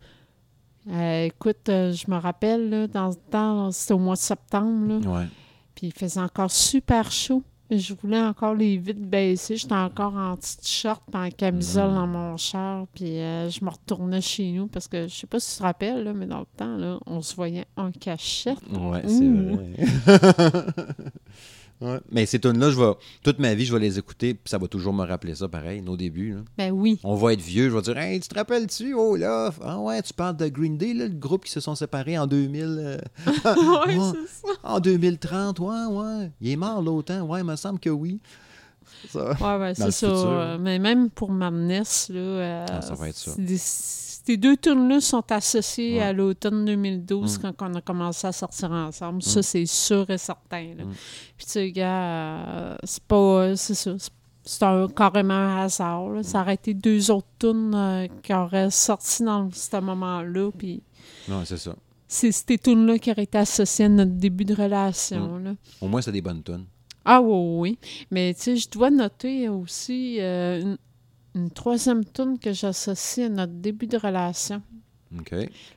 [0.91, 4.87] euh, écoute, euh, je me rappelle, là, dans le temps, c'était au mois de septembre,
[5.01, 5.27] là, Ouais.
[5.75, 7.43] puis il faisait encore super chaud.
[7.69, 9.57] Je voulais encore les vitres baissées.
[9.57, 11.95] J'étais encore en petit short en camisole Mm.
[11.97, 12.87] dans mon char.
[12.95, 15.63] Puis euh, je me retournais chez nous parce que je sais pas si tu te
[15.65, 18.59] rappelles, là, mais dans le temps, là, on se voyait en cachette.
[18.71, 19.75] Ouais, c'est vrai.
[21.81, 22.01] Ouais.
[22.11, 24.67] Mais ces tunes-là, je vais, toute ma vie, je vais les écouter, puis ça va
[24.67, 26.33] toujours me rappeler ça, pareil, nos débuts.
[26.33, 26.41] là.
[26.57, 26.99] Ben oui.
[27.05, 30.01] On va être vieux, je vais dire Hey, tu te rappelles-tu, oh là Ah ouais,
[30.03, 32.65] tu parles de Green Day, là, le groupe qui se sont séparés en 2000.
[32.65, 32.99] euh,
[33.87, 34.13] ouais, Ouais.
[34.33, 34.55] c'est ça.
[34.63, 36.31] en 2030, ouais, ouais.
[36.41, 38.21] Il est mort l'autre temps, ouais, il me semble que oui.
[39.11, 39.31] Ça.
[39.59, 40.09] Ouais, c'est ça.
[40.09, 40.29] futur.
[40.31, 43.33] euh, mais même pour Madness, là, euh, Ah, ça va être ça.
[43.37, 43.59] c'est des-
[44.27, 46.03] ces deux tunes-là sont associés Ouais.
[46.03, 47.43] à l'automne 2012 Mm.
[47.43, 49.23] quand on a commencé à sortir ensemble.
[49.23, 50.75] Ça, c'est sûr et certain.
[50.77, 50.85] là.
[50.85, 50.93] Mm.
[51.37, 53.55] Puis, tu sais, gars, euh, c'est pas.
[53.57, 53.95] C'est ça.
[53.99, 54.11] c'est-
[54.49, 56.09] c'est un, carrément un hasard.
[56.11, 56.23] là.
[56.23, 60.51] Ça aurait été deux autres tunes euh, qui auraient sorti dans ce moment-là.
[60.57, 60.83] Puis
[61.29, 61.75] Non, c'est ça.
[62.07, 65.39] c'est ces tunes-là qui auraient été associées à notre début de relation.
[65.39, 65.55] là.
[65.81, 66.65] Au moins, c'est des bonnes tunes.
[67.05, 67.79] Ah oui, oui.
[68.13, 70.79] Mais tu sais, je dois noter aussi euh, une,
[71.37, 74.63] une troisième tune que j'associe à notre début de relation.
[75.17, 75.35] OK.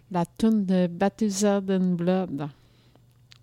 [0.10, 2.47] La tune de Baptized in Blood.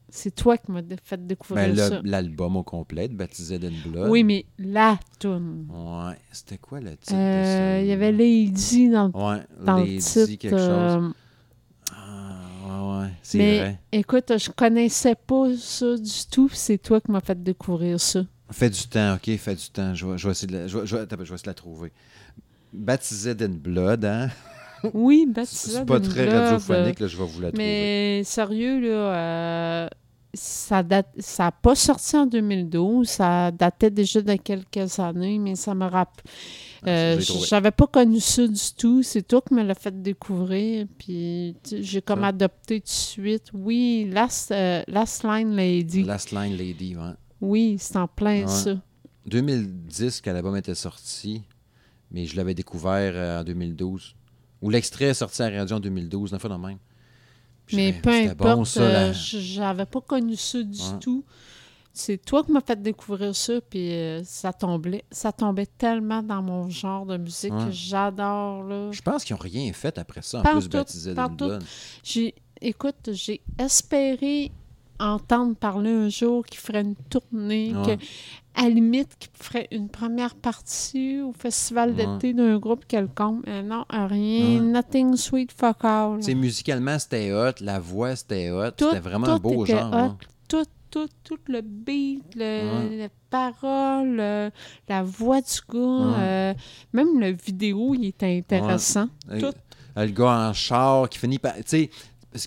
[0.09, 2.01] C'est toi qui m'as fait découvrir Ben, ça.
[2.03, 4.09] l'album au complet, Baptisé in Blood.
[4.11, 5.67] Oui, mais la tune.
[5.69, 6.14] Ouais.
[6.33, 7.81] C'était quoi le titre de Euh, ça?
[7.83, 10.41] Il y avait Lady dans, Ouais, dans Lady le titre.
[10.41, 10.61] quelque chose.
[11.03, 11.09] euh,
[11.93, 13.11] Ah, ouais, ouais.
[13.23, 13.81] C'est mais vrai.
[13.93, 16.49] écoute, je connaissais pas ça du tout.
[16.53, 18.23] C'est toi qui m'as fait découvrir ça.
[18.51, 19.94] Fais du temps, OK, fais du temps.
[19.94, 21.42] Je vais, je vais essayer, de la, je vais, je vais- attends, je vais essayer
[21.44, 21.92] de la trouver.
[22.72, 24.28] Baptisé in Blood, hein?
[24.94, 27.64] Oui, Baptized C'est pas in très Blood, radiophonique, là, je vais vous la trouver.
[27.64, 29.88] Mais sérieux, là, euh,
[30.34, 35.57] ça date, ça n'a pas sorti en 2012, ça datait déjà de quelques années, mais
[35.57, 36.24] ça me rappelle.
[36.86, 37.47] Ah, trouvé.
[37.49, 39.03] J'avais pas connu ça du tout.
[39.03, 40.86] C'est toi qui me l'as fait découvrir.
[40.99, 42.26] Puis j'ai comme Ça.
[42.28, 43.44] adopté tout de suite.
[43.55, 46.05] Oui, Last, euh, Last Line Lady.
[46.05, 47.12] Last Line Lady, ouais.
[47.41, 48.47] Oui, c'est en plein Ouais.
[48.49, 48.76] ça.
[49.26, 51.43] 2010 que l'album était sorti,
[52.11, 54.14] mais je l'avais découvert euh, en 2012.
[54.62, 56.78] Ou l'extrait est sorti à la radio en 2012, une fois dans le même.
[57.66, 60.99] Puis Mais peu importe, bon, ça, euh, la- j'avais pas connu ça du Ouais.
[61.01, 61.24] tout.
[61.93, 66.43] C'est toi qui m'as fait découvrir ça, puis euh, ça tombait, ça tombait tellement dans
[66.43, 67.64] mon genre de musique Ouais.
[67.66, 68.93] que j'adore là.
[68.93, 71.14] Je pense qu'ils n'ont rien fait après ça, en en plus tout, baptisé
[72.61, 74.53] écoute, j'ai espéré
[75.01, 77.97] entendre parler un jour qu'il ferait une tournée, Ouais.
[77.97, 78.03] que,
[78.55, 82.07] à la limite, qu'il ferait une première partie au festival Ouais.
[82.07, 83.44] d'été d'un groupe quelconque.
[83.47, 84.61] Mais non, rien, Ouais.
[84.61, 86.22] nothing sweet fuck all.
[86.22, 88.70] Sais, musicalement, c'était hot, la voix, c'était hot.
[88.78, 89.92] C'était vraiment un tout beau était genre.
[89.92, 89.97] hot.
[89.97, 90.16] hein.
[90.49, 94.51] tout, tout, tout le beat, le, les paroles, le-
[94.88, 95.78] la voix du gars,
[96.18, 96.55] euh,
[96.92, 99.09] même le vidéo, il était intéressant.
[99.38, 99.47] Tout.
[99.99, 101.55] euh, Le gars en char qui finit par.
[101.57, 101.90] Tu sais, c'est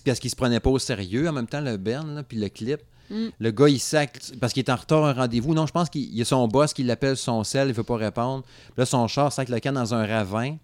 [0.04, 2.48] parce qu'il se prenait pas au sérieux en même temps, le Ben, là, puis le
[2.48, 2.80] clip.
[3.10, 3.26] Mm.
[3.40, 5.52] Le gars, il sac parce qu'il est en retard à un rendez-vous.
[5.54, 7.96] Non, je pense qu'il y a son boss qui l'appelle son sel, il veut pas
[7.96, 8.44] répondre.
[8.44, 10.56] Puis là, son char sac le camp dans un ravin.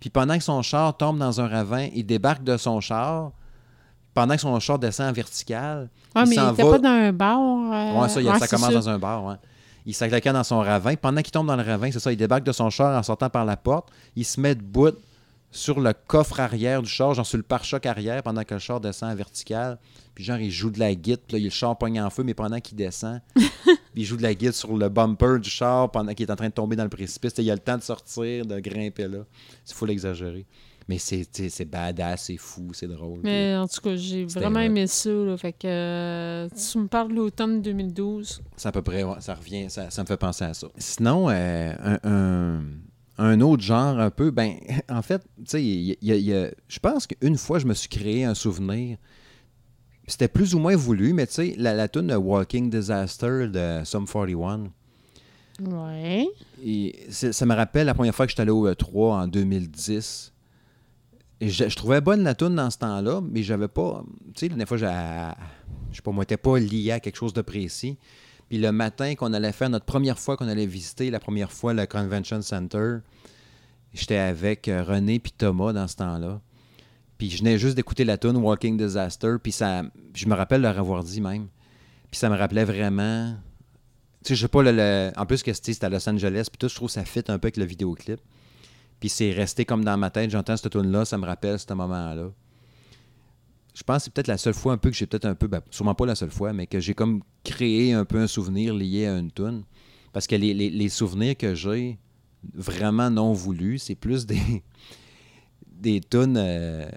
[0.00, 3.32] Puis pendant que son char tombe dans un ravin, il débarque de son char.
[4.12, 6.88] Pendant que son char descend en vertical, Ouais, il mais il n'était va- pas dans
[6.88, 7.38] un bar.
[7.40, 9.34] euh, Ouais, ça, il- ouais, ça commence dans un bar, ouais.
[9.86, 10.94] Il sac le camp dans son ravin.
[10.94, 13.28] Pendant qu'il tombe dans le ravin, c'est ça, il débarque de son char en sortant
[13.28, 13.88] par la porte.
[14.14, 14.92] Il se met debout
[15.54, 18.80] sur le coffre arrière du char, genre sur le pare-choc arrière, pendant que le char
[18.80, 19.78] descend en vertical.
[20.14, 22.22] Puis genre, il joue de la guitare, puis là, il le char pogne en feu,
[22.24, 23.20] mais pendant qu'il descend,
[23.94, 26.48] il joue de la guitare sur le bumper du char pendant qu'il est en train
[26.48, 27.32] de tomber dans le précipice.
[27.38, 29.18] Il a le temps de sortir, de grimper là.
[29.64, 30.44] C'est fou l'exagérer.
[30.86, 33.20] Mais c'est badass, c'est fou, c'est drôle.
[33.22, 35.08] Mais en tout cas, j'ai vraiment aimé ça.
[35.10, 35.36] là.
[35.38, 38.42] fait que euh, tu me parles de l'automne 2012.
[38.56, 40.66] C'est à peu près, ouais, ça revient, ça, ça me fait penser à ça.
[40.76, 42.62] Sinon, euh, un, un-
[43.18, 44.54] un autre genre un peu, ben,
[44.88, 45.98] en fait, tu sais,
[46.68, 48.98] je pense qu'une fois, je me suis créé un souvenir.
[50.06, 53.82] C'était plus ou moins voulu, mais tu sais, la, la tune de Walking Disaster de
[53.84, 54.70] Sum 41,
[55.62, 56.26] Ouais.
[56.64, 60.32] et ça me rappelle la première fois que j'étais allé au E3 en 2010.
[61.40, 64.04] Et je, je trouvais bonne la tune dans ce temps-là, mais j'avais pas.
[64.34, 67.32] Tu sais, la dernière fois, je sais pas, moi, j'étais pas lié à quelque chose
[67.32, 67.96] de précis.
[68.48, 71.74] Puis le matin qu'on allait faire, notre première fois qu'on allait visiter, la première fois
[71.74, 72.98] le Convention Center,
[73.92, 76.40] j'étais avec euh, René puis Thomas dans ce temps-là.
[77.18, 79.82] Puis je venais juste d'écouter la tune Walking Disaster, puis ça,
[80.14, 81.48] je me rappelle leur avoir dit même.
[82.10, 83.34] Puis ça me rappelait vraiment
[84.24, 86.68] tu sais, je sais pas, le, en plus que c'était à Los Angeles, puis tout,
[86.68, 88.18] je trouve ça fit un peu avec le vidéoclip.
[88.98, 92.30] Puis c'est resté comme dans ma tête, j'entends cette tune-là, ça me rappelle ce moment-là.
[93.74, 95.48] Je pense que c'est peut-être la seule fois un peu que j'ai peut-être un peu,
[95.48, 98.72] ben, sûrement pas la seule fois, mais que j'ai comme créé un peu un souvenir
[98.74, 99.64] lié à une tune.
[100.12, 101.98] Parce que les, les- les souvenirs que j'ai,
[102.54, 104.62] vraiment non voulus, c'est plus des,
[105.66, 106.88] des tunes euh,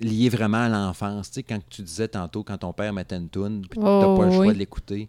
[0.00, 1.28] liées vraiment à l'enfance.
[1.30, 4.14] Tu sais, quand tu disais tantôt, quand ton père mettait une tune, puis t'as Oh,
[4.16, 4.52] pas le choix oui.
[4.54, 5.08] de l'écouter.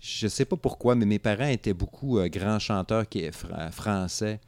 [0.00, 4.40] Je sais pas pourquoi, mais mes parents étaient beaucoup euh, grands chanteurs qui, fra- français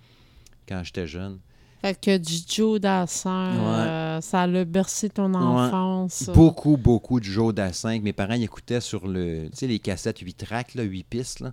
[0.68, 1.40] quand j'étais jeune.
[1.82, 6.28] Fait que du Joe Dassin, euh, ça l'a bercé ton enfance.
[6.34, 7.98] Beaucoup, beaucoup de Joe Dassin.
[7.98, 11.52] que Mes parents ils écoutaient sur le, les cassettes 8 tracks, là, 8 pistes, là,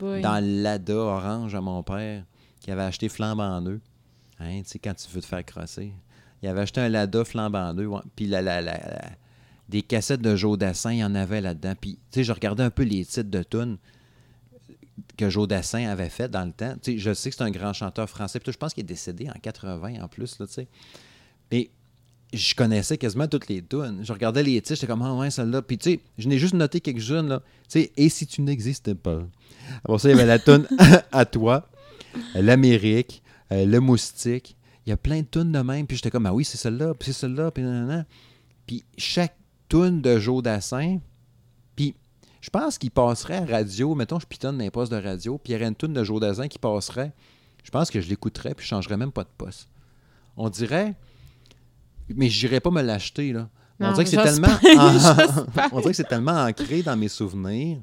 [0.00, 0.22] boy.
[0.22, 2.24] dans l'ADA orange à mon père,
[2.60, 3.80] qui avait acheté flambant neuf.
[4.40, 5.92] Hein, tu sais, quand tu veux te faire crosser.
[6.42, 7.86] Il avait acheté un Lada flambant neuf.
[7.88, 8.00] ouais.
[8.14, 9.10] Puis la, la, la- la-
[9.68, 11.72] des cassettes de Joe Dassin, il y en avait là-dedans.
[11.80, 13.78] Puis, tu sais, je regardais un peu les titres de tunes
[15.16, 16.74] que Joe Dassin avait fait dans le temps.
[16.86, 18.38] Je sais que c'est un grand chanteur français.
[18.38, 20.46] Puis tout, je pense qu'il est décédé en 80 en plus, là.
[21.50, 21.70] Et
[22.32, 24.00] je connaissais quasiment toutes les tunes.
[24.02, 25.62] Je regardais les titres, j'étais comme, ah ouais, celle-là.
[25.62, 27.42] Puis tu sais, je n'ai juste noté quelques-unes, là.
[27.74, 29.20] Et si tu n'existais pas?
[29.84, 30.66] Après ça, il y avait la tune
[31.12, 31.68] à toi.
[32.34, 34.56] euh, l'Amérique, euh, le moustique.
[34.86, 35.86] Il y a plein de tunes de même.
[35.86, 38.04] Puis j'étais comme, ah oui, c'est celle-là, puis c'est celle-là, puis nanana.
[38.66, 39.36] Puis chaque
[39.68, 41.15] tune de Joe Dassin, puis
[42.46, 45.52] je pense qu'il passerait à radio, mettons, je pitonne dans les postes de radio, puis
[45.52, 47.12] il y aurait une tune de Joe Dassin qui passerait.
[47.64, 49.68] Je pense que je l'écouterais, puis je changerais même pas de poste.
[50.36, 50.94] On dirait,
[52.08, 53.48] mais je n'irais pas me l'acheter, là.
[53.80, 54.46] On dirait que c'est tellement,
[55.72, 57.78] on dirait que c'est tellement ancré dans mes souvenirs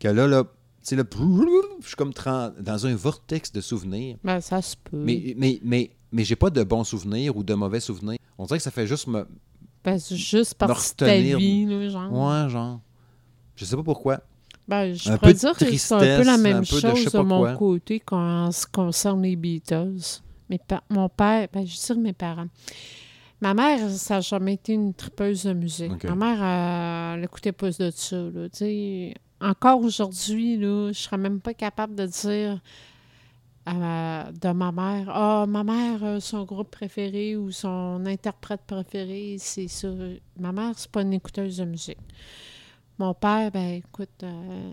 [0.00, 0.48] que là, là, tu
[0.82, 1.04] sais, là,
[1.80, 2.12] je suis comme
[2.58, 4.16] dans un vortex de souvenirs.
[4.24, 4.96] Ben, ça se peut.
[4.96, 8.18] Mais, mais, mais, mais j'ai pas de bons souvenirs ou de mauvais souvenirs.
[8.38, 9.24] On dirait que ça fait juste me.
[9.84, 12.12] Ben, c'est juste me partie de ta vie, là, genre.
[12.12, 12.80] Ouais, genre.
[13.62, 14.20] Je sais pas pourquoi.
[14.66, 17.18] Ben, je Un pourrais peu dire que c'est un peu la même peu chose de,
[17.18, 17.54] mon quoi.
[17.54, 20.20] côté quand en ce qui concerne les Beatles.
[20.50, 22.46] Mes pa- mon père, ben, je dirais mes parents.
[23.40, 26.04] Ma mère, ça n'a jamais été une tripeuse de musique.
[26.04, 28.16] Ma mère, euh, elle n'écoutait pas de ça.
[28.16, 28.48] Là.
[29.40, 32.60] Encore aujourd'hui, je serais même pas capable de dire
[33.66, 39.36] à- de ma mère Ah, ma mère, euh, son groupe préféré ou son interprète préféré,
[39.38, 39.88] c'est ça.
[40.38, 41.98] Ma mère, c'est pas une écouteuse de musique.
[43.02, 44.70] Mon père, ben écoute, euh,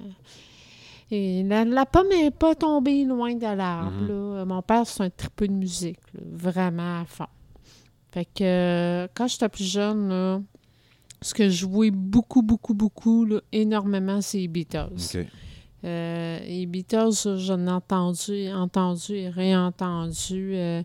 [1.09, 3.91] et la, la pomme n'est pas tombée loin de l'arbre.
[3.91, 4.43] Mhm.
[4.47, 7.25] Mon père, c'est un tripeux de musique, là, vraiment à fond.
[8.11, 10.41] Fait que euh, quand j'étais plus jeune, là,
[11.23, 14.93] ce que je jouais beaucoup, beaucoup, beaucoup, là, énormément, c'est les Beatles.
[15.83, 20.51] Euh, les Beatles, j'en ai entendu, entendu et réentendu.
[20.53, 20.83] euh,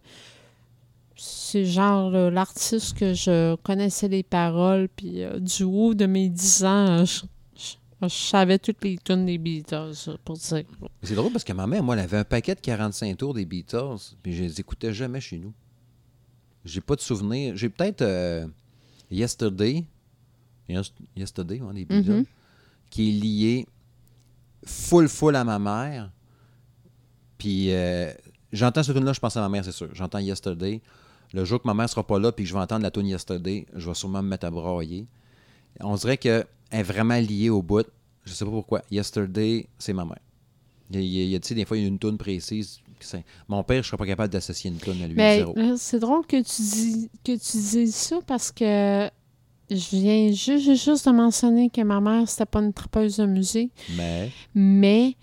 [1.17, 6.65] c'est genre l'artiste que je connaissais les paroles, puis euh, du haut de mes 10
[6.65, 7.23] ans, je,
[8.09, 9.93] je- savais toutes les tunes des Beatles,
[10.25, 10.65] pour dire.
[11.03, 13.45] C'est drôle parce que ma mère, moi, elle avait un paquet de 45 tours des
[13.45, 15.53] Beatles, puis je les écoutais jamais chez nous.
[16.65, 17.57] J'ai pas de souvenir.
[17.57, 18.47] J'ai peut-être euh,
[19.11, 19.85] Yesterday,
[20.69, 22.25] Yes- Yesterday, ouais, des Beatles, Mhm.
[22.91, 23.67] qui est lié
[24.65, 26.11] full full à ma mère.
[27.39, 28.13] Puis euh,
[28.53, 29.89] j'entends ce tune là je pense à ma mère, c'est sûr.
[29.93, 30.81] J'entends Yesterday.
[31.33, 33.07] Le jour que ma mère sera pas là puis que je vais entendre la tune
[33.07, 35.07] Yesterday, je vais sûrement me mettre à brailler.
[35.81, 36.47] On dirait qu'elle
[36.79, 37.87] est vraiment liée au bout.
[38.25, 38.83] Je sais pas pourquoi.
[38.91, 40.19] Yesterday, c'est ma mère.
[40.91, 42.81] Il y a, tu sais, des fois, il y a une tune précise.
[43.49, 45.15] Mon père, je serais pas capable d'associer une tune à lui.
[45.15, 49.11] Mais là, c'est drôle que tu dis que tu dises ça parce que
[49.71, 53.73] je viens juste, juste de mentionner que ma mère, c'était pas une tripeuse de musique.
[53.97, 55.17] Mais, Mais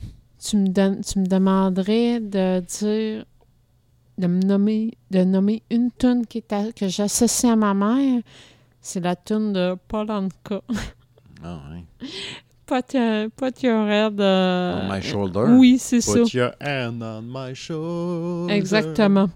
[0.44, 3.26] tu me, donnes, tu me demanderais de dire,
[4.18, 8.22] de me nommer, de nommer une tune qui est à- que j'associe à ma mère.
[8.82, 10.62] C'est la tune de Paul Anka.
[11.44, 12.08] ah, ouais.
[12.66, 14.20] Put your, put your head.
[14.22, 15.46] euh, On my shoulder.
[15.58, 16.22] Oui, c'est ça.
[16.24, 18.54] Put your hand on my shoulder.
[18.54, 19.30] Exactement.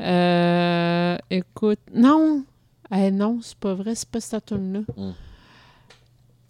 [0.00, 2.44] Euh, écoute, non.
[2.94, 4.80] Eh, non, c'est pas vrai, c'est pas cette tune-là.
[4.96, 5.10] Mm.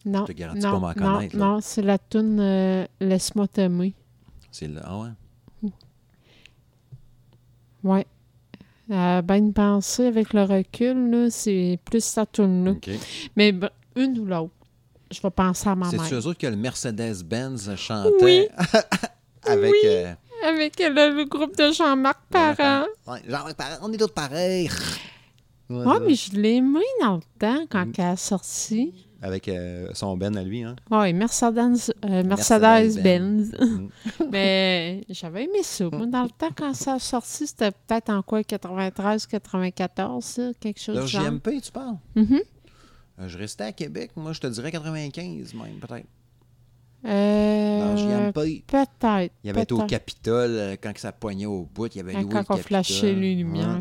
[0.07, 0.21] Non.
[0.27, 1.45] Je te garantis non, pas m'en non, connaître, là.
[1.45, 3.95] non, c'est la tune euh, Laisse-moi t'aimer.
[4.51, 4.81] C'est là.
[4.85, 5.71] Ah ouais.
[7.85, 8.07] Ouais.
[8.91, 12.73] Euh, ben, une pensée avec le recul, là, c'est plus cette tune-là.
[12.73, 12.91] OK.
[13.37, 13.53] Mais
[13.97, 14.53] une ou l'autre.
[15.11, 16.03] Je vais penser à ma mère.
[16.13, 18.11] eux autres que le Mercedes-Benz chantait?
[18.23, 18.47] Oui.
[19.47, 19.73] avec.
[19.73, 19.79] Oui.
[19.87, 20.13] euh,
[20.47, 22.85] Avec le, le groupe de Jean-Marc Parent.
[23.07, 23.49] Ouais, genre,
[23.83, 24.69] on est tous pareils.
[25.71, 27.93] Ouais, c'est mais je l'ai aimé dans le temps quand Mm.
[27.99, 29.07] elle est sortie.
[29.21, 30.75] Avec euh, son Ben à lui, hein.
[30.91, 32.97] Oui, Mercedes, euh, Mercedes-Benz.
[32.97, 33.53] Mercedes-Benz.
[33.61, 33.89] Mm.
[34.33, 35.85] Mais j'avais aimé ça.
[35.93, 40.43] Moi, dans le temps, quand ça a sorti, c'était peut-être en quoi, 93, 94, ça,
[40.59, 41.23] quelque chose de genre.
[41.27, 41.97] JMP, tu parles?
[42.17, 42.23] Euh,
[43.27, 46.07] je restais à Québec, moi je te dirais 95 même, peut-être.
[47.05, 48.33] Euh.
[48.33, 49.35] Peut-être.
[49.45, 49.87] Il y avait au.
[49.87, 53.15] Capitole euh, quand ça poignait au bout, il y avait loué Quand le on flashait
[53.15, 53.81] les lumières.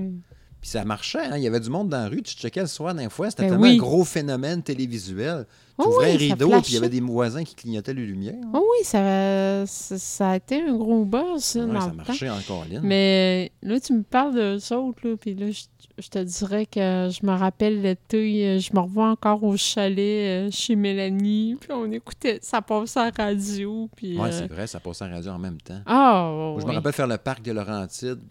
[0.61, 1.37] Puis ça marchait, hein?
[1.37, 3.43] il y avait du monde dans la rue, tu checkais le soir d'un fois, c'était
[3.43, 3.75] Ben tellement oui.
[3.75, 5.45] un gros phénomène télévisuel.
[5.79, 8.05] Tu Oh ouvrais un ça rideau, puis il y avait des voisins qui clignotaient les
[8.05, 8.33] lumières.
[8.53, 11.91] Oh oui, ça, ça, ça a été un gros buzz, ça, Ouais, dans ça le
[11.97, 12.03] temps.
[12.07, 12.81] marchait encore, Lynn.
[12.83, 15.63] Mais là, tu me parles d'eux autres, là, puis là, je,
[15.99, 20.47] je te dirais que je me rappelle l'été, euh, je me revois encore au chalet
[20.47, 24.17] euh, chez Mélanie, puis on écoutait, ça passait à la radio, puis...
[24.17, 25.81] Ouais, euh, c'est vrai, ça passait en radio en même temps.
[25.85, 28.21] Ah, Moi, je me rappelle faire le parc de Laurentides,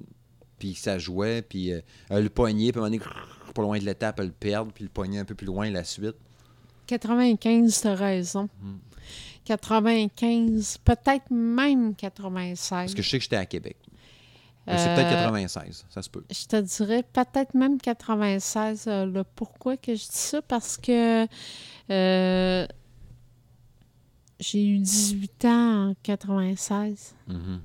[0.59, 1.81] puis ça jouait, puis euh,
[2.11, 3.01] euh, le poignet, puis à moment donné,
[3.55, 6.17] pas loin de l'étape, le perdre, puis le poignet un peu plus loin, la suite.
[6.87, 8.49] 95, t'as raison.
[8.61, 8.77] Hmm.
[9.45, 12.69] 95, peut-être même 96.
[12.69, 13.77] Parce que je sais que j'étais à Québec.
[14.69, 16.25] C'est peut-être Euh, 96, ça se peut.
[16.29, 18.87] Je te dirais peut-être même 96.
[18.89, 19.23] euh, là.
[19.23, 20.43] Pourquoi que je dis ça?
[20.43, 21.25] Parce que
[21.91, 22.67] euh,
[24.41, 27.15] j'ai eu 18 ans en 96.
[27.29, 27.61] Mhm.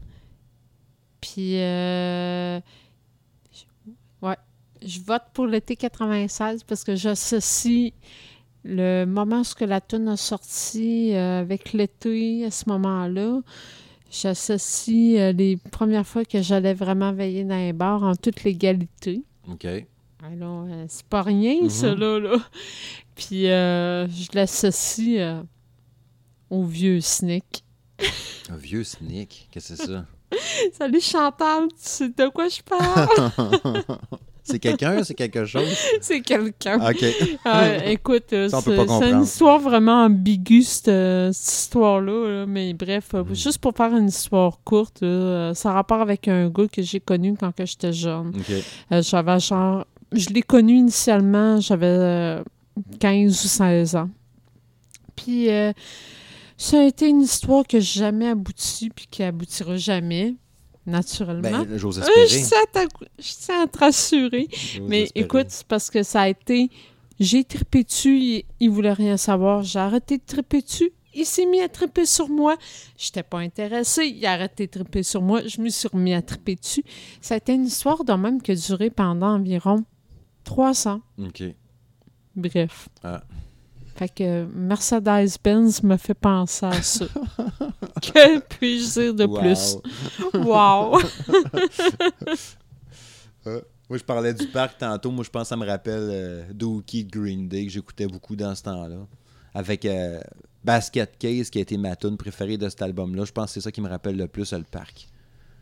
[1.21, 2.59] Puis, euh,
[4.21, 4.37] ouais,
[4.83, 7.93] je vote pour l'été 96 parce que j'associe
[8.63, 13.41] le moment où la tune a sorti euh, avec l'été à ce moment-là.
[14.11, 19.23] J'associe euh, les premières fois que j'allais vraiment veiller dans les bars en toute légalité.
[19.49, 19.65] OK.
[20.23, 21.69] Alors, euh, c'est pas rien, Mhm.
[21.69, 22.37] ça, là, là.
[23.15, 25.43] Puis, je l'associe
[26.49, 27.63] au vieux Snick.
[28.49, 29.47] Un vieux sneak?
[29.51, 30.05] Qu'est-ce que c'est ça?
[30.73, 33.31] Salut Chantal, tu sais de quoi je parle?
[34.43, 35.03] c'est quelqu'un?
[35.03, 35.67] C'est quelque chose?
[36.01, 36.79] c'est quelqu'un.
[36.89, 37.05] OK.
[37.45, 42.29] Ah, écoute, euh, c'est une histoire vraiment ambiguë, cette, euh, cette histoire-là.
[42.39, 42.45] là.
[42.45, 43.35] Mais bref, euh, Mhm.
[43.35, 47.35] juste pour faire une histoire courte, ça a rapport avec un gars que j'ai connu
[47.39, 48.31] quand j'étais jeune.
[48.91, 49.85] J'avais genre...
[50.13, 52.43] Je l'ai connu initialement, j'avais euh,
[52.99, 54.09] 15 ou 16 ans.
[55.15, 55.47] Puis
[56.57, 60.35] ça a été une histoire que j'ai jamais abouti, puis qui aboutira jamais,
[60.85, 61.63] naturellement.
[61.63, 62.85] Ben, j'ose Euh, je t'a-
[63.19, 64.47] je te rassurer.
[64.81, 65.25] Mais espérer.
[65.25, 66.69] écoute, c'est parce que ça a été.
[67.19, 69.61] J'ai trippé dessus, il, il voulait rien savoir.
[69.63, 70.91] J'ai arrêté de tripper dessus.
[71.13, 72.55] Il s'est mis à tripper sur moi.
[72.97, 74.05] J'étais pas intéressée.
[74.07, 75.45] Il a arrêté de tripper sur moi.
[75.45, 76.83] Je me suis remis à tripper dessus.
[77.19, 79.83] Ça a été une histoire de même qui a duré pendant environ
[80.43, 81.01] trois ans.
[81.19, 81.43] OK.
[82.35, 82.87] Bref.
[83.03, 83.23] Ah.
[83.95, 87.05] Fait que Mercedes-Benz me fait penser à ça.
[88.01, 89.39] que puis-je dire de Wow.
[89.39, 89.77] plus?
[90.33, 90.99] Wow!
[93.89, 95.11] Moi, je parlais du parc tantôt.
[95.11, 98.55] Moi, je pense que ça me rappelle euh, Dookie Green Day que j'écoutais beaucoup dans
[98.55, 99.05] ce temps-là.
[99.53, 100.21] Avec euh,
[100.63, 103.25] Basket Case, qui a été ma tune préférée de cet album-là.
[103.25, 105.09] Je pense que c'est ça qui me rappelle le plus euh, le parc.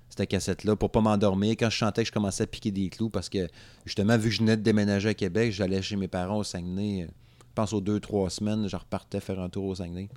[0.09, 1.55] Cette cassette-là, pour pas m'endormir.
[1.59, 3.47] Quand je chantais, je commençais à piquer des clous parce que,
[3.85, 7.07] justement, vu que je venais de déménager à Québec, j'allais chez mes parents au Saguenay.
[7.59, 10.09] Euh, Je pense aux deux, trois semaines, je repartais faire un tour au Saguenay.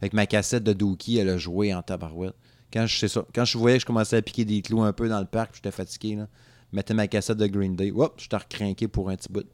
[0.00, 2.34] Avec ma cassette de Dookie, elle a joué en tabarouette.
[2.72, 5.08] Quand je, ça, quand je voyais que je commençais à piquer des clous un peu
[5.08, 6.28] dans le parc, j'étais fatigué, là,
[6.72, 7.92] je mettais ma cassette de Green Day.
[7.94, 9.46] Hop, j'étais recrinqué pour un petit bout.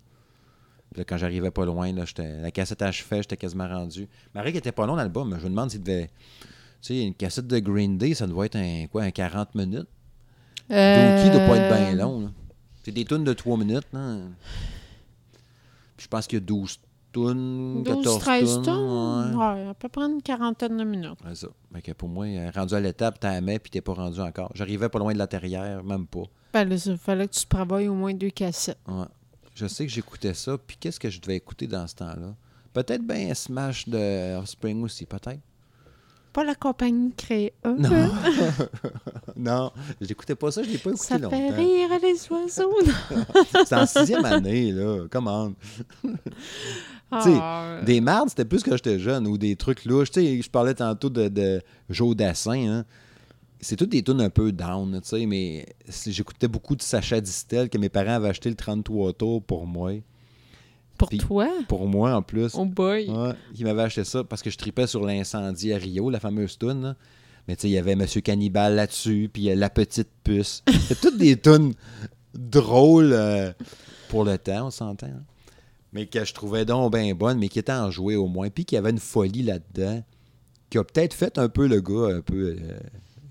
[0.90, 4.08] Puis là, quand j'arrivais pas loin, là, j'étais- la cassette achevait, j'étais quasiment rendu.
[4.34, 6.10] Marie qui était pas long dans l'album, je me demande s'il devait.
[6.80, 9.86] Tu sais, une cassette de Green Day, ça doit être un, quoi, un 40 minutes?
[10.68, 12.32] Dookie doit pas être bien Euh, long.
[12.82, 13.86] C'est des tunes de 3 minutes.
[15.96, 16.80] Puis je pense qu'il y a 12
[17.12, 18.62] 14 12-13 tunes.
[18.62, 19.34] tonnes?
[19.36, 19.36] ouais.
[19.36, 21.18] Ouais, à peu près une quarantaine de minutes.
[21.24, 21.48] Ouais, ça.
[21.72, 24.50] Fait que pour moi, euh, rendu à l'étape, t'as aimé puis t'es pas rendu encore.
[24.54, 26.24] J'arrivais pas loin de la terrière, même pas.
[26.52, 28.78] Ben il fallait que tu prévoies au moins deux cassettes.
[28.86, 29.06] Ouais.
[29.54, 32.34] Je sais que j'écoutais ça, puis qu'est-ce que je devais écouter dans ce temps-là?
[32.72, 35.40] Peut-être bien un Smash de Offspring aussi, peut-être.
[36.32, 37.52] Pas la compagnie créée.
[37.64, 37.90] Non.
[39.36, 41.56] non, j'écoutais pas ça, je l'ai pas écouté Ça fait longtemps.
[41.56, 42.72] rire les oiseaux.
[43.58, 45.04] C'était en sixième année, là.
[45.10, 45.52] Comment?
[47.20, 50.10] sais, Ah, Des mardes, c'était plus quand j'étais jeune, ou des trucs louches.
[50.10, 51.60] Tu sais, je parlais tantôt de, de
[51.90, 52.84] Joe Dassin, hein.
[53.64, 57.20] C'est toutes des tunes un peu down, tu sais, mais c'est- j'écoutais beaucoup de Sacha
[57.20, 59.92] Distel que mes parents avaient acheté le 33 tours pour moi.
[61.02, 61.48] Pour puis- toi?
[61.68, 62.52] Pour moi, en plus.
[62.54, 63.08] Oh boy.
[63.08, 66.58] Ouais, ils m'avaient acheté ça parce que je tripais sur l'incendie à Rio, la fameuse
[66.58, 66.82] tune.
[66.82, 66.96] là.
[67.48, 70.62] Mais tu sais, il y avait Monsieur Cannibal là-dessus, puis euh, La Petite Puce.
[70.88, 71.74] C'est toutes des tunes
[72.34, 73.52] drôles euh,
[74.08, 75.06] pour le temps, on s'entend.
[75.06, 75.22] hein.
[75.92, 78.48] Mais que je trouvais donc bien bonnes, mais qui étaient enjouées au moins.
[78.48, 80.02] Puis qu'il y avait une folie là-dedans,
[80.70, 82.78] qui a peut-être fait un peu le gars un peu euh,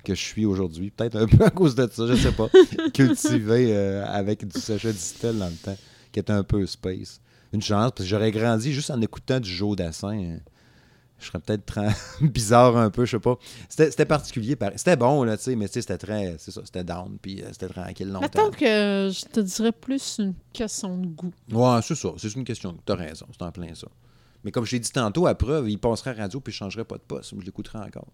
[0.04, 0.92] que je suis aujourd'hui.
[0.92, 2.50] Peut-être un peu à cause de ça, je sais pas.
[2.94, 5.78] Cultivé euh, avec du Sacha Distel dans le temps,
[6.12, 7.20] qui était un peu space.
[7.54, 10.38] Une chance, parce que j'aurais grandi juste en écoutant du Joe Dassin.
[11.20, 11.80] Je serais peut-être
[12.22, 13.38] bizarre un peu, je sais pas.
[13.70, 14.58] C'était particulier.
[14.76, 16.36] C'était bon, là, tu sais, mais c'était très.
[16.40, 18.22] C'est ça, c'était down, puis euh, c'était tranquille longtemps.
[18.22, 21.32] Mettons que je te dirais plus une question de goût.
[21.52, 22.10] Ouais, c'est ça.
[22.18, 22.76] C'est une question.
[22.86, 23.88] T'as raison, c'est en plein ça.
[24.44, 26.58] Mais comme je l'ai dit tantôt, à preuve, il passerait à la radio puis je
[26.58, 27.36] changerais pas de poste.
[27.40, 28.08] Je l'écouterais encore.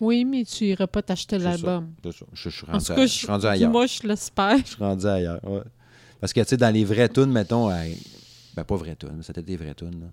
[0.00, 1.90] Oui, mais tu irais pas t'acheter l'album.
[2.02, 2.24] C'est ça.
[2.32, 3.70] Je, je suis En rendu, à- cas, je suis rendu ailleurs.
[3.70, 4.56] moi, je l'espère.
[4.58, 5.60] Je suis rendu ailleurs, ouais.
[6.20, 7.68] Parce que, tu sais, dans les vraies tunes, mettons,
[8.58, 10.10] ben pas vraies tunes, c'était des vraies tunes.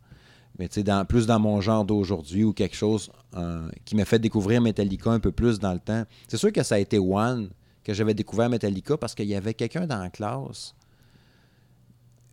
[0.57, 4.05] Mais tu sais, dans, plus dans mon genre d'aujourd'hui ou quelque chose euh, qui m'a
[4.05, 6.05] fait découvrir Metallica un peu plus dans le temps.
[6.27, 7.49] C'est sûr que ça a été One
[7.83, 10.73] que j'avais découvert Metallica parce qu'il y avait quelqu'un dans la classe.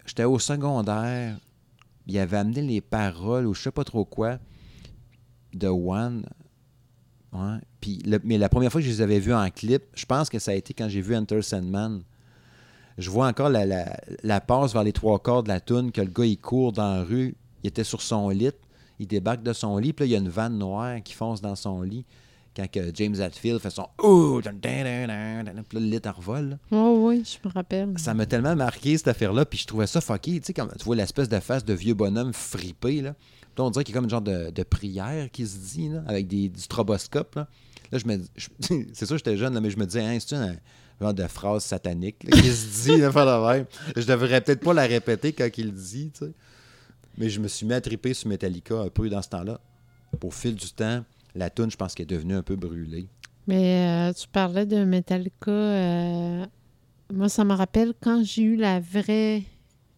[0.07, 1.39] J'étais au secondaire.
[2.07, 4.39] Il avait amené les paroles ou je sais pas trop quoi
[5.53, 6.25] de One.
[8.25, 10.51] Mais la première fois que je les avais vus en clip, je pense que ça
[10.51, 12.03] a été quand j'ai vu Enter Sandman.
[12.99, 16.01] Je vois encore la, la, la passe vers les trois quarts de la toune, que
[16.01, 18.51] le gars il court dans la rue, il était sur son lit,
[18.99, 21.41] il débarque de son lit, puis là il y a une vanne noire qui fonce
[21.41, 22.05] dans son lit.
[22.55, 24.43] Quand que James Hetfield fait son Ouh!
[24.43, 26.59] Puis là, le lit en revole.
[26.71, 27.95] Oh oui, je me rappelle.
[27.97, 30.39] Ça m'a tellement marqué cette affaire-là, puis je trouvais ça fucké.
[30.39, 33.15] Tu sais, comme tu vois l'espèce de face de vieux bonhomme fripé, là.
[33.55, 35.89] Puis on dirait qu'il y a comme une genre de, de prière qui se dit,
[35.89, 37.49] là, avec des, du stroboscope, là.
[37.91, 38.19] Là, je me
[38.93, 40.57] c'est sûr, j'étais jeune, là, mais je me disais, hein, c'est un
[41.01, 43.67] genre de phrase satanique qui se dit, de même.
[43.97, 46.33] Je devrais peut-être pas la répéter quand il le dit, tu sais.
[47.19, 49.61] Mais je me suis mis à triper sur Metallica un peu dans ce temps-là.
[50.23, 53.07] Au fil du temps, la toune, je pense qu'elle est devenue un peu brûlée.
[53.47, 55.51] Mais euh, tu parlais de Metallica.
[55.51, 56.47] euh,
[57.13, 59.43] moi, ça me rappelle quand j'ai eu la vraie,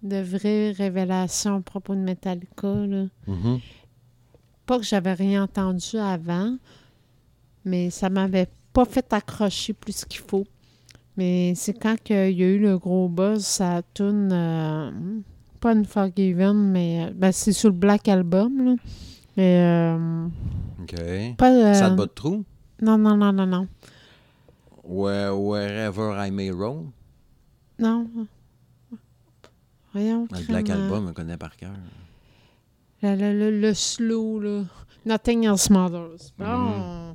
[0.03, 2.75] de révélations à propos de Metallica.
[2.87, 3.07] Là.
[3.27, 3.61] Mhm.
[4.67, 6.57] Pas que j'avais rien entendu avant,
[7.65, 10.47] mais ça m'avait pas fait accrocher plus qu'il faut.
[11.17, 15.23] Mais c'est quand qu'il y a eu le gros buzz, ça tourne
[15.61, 18.65] pas Unforgiven, mais euh, ben, c'est sur le Black Album.
[18.65, 18.75] Là.
[19.37, 20.27] Mais euh,
[20.83, 21.37] OK.
[21.39, 21.51] pas.
[21.53, 22.45] euh, Ça te bat de trou?
[22.83, 23.69] non, non, non, non, non.
[24.85, 26.91] Where- wherever I may roam.
[27.79, 28.07] Non.
[29.93, 30.27] Voyons.
[30.33, 31.71] Le Black Album, on connaît par cœur.
[33.03, 34.63] Le, le- le- le slow, là.
[35.07, 36.33] Nothing else matters.
[36.39, 36.45] Bon.
[36.47, 37.15] Mhm.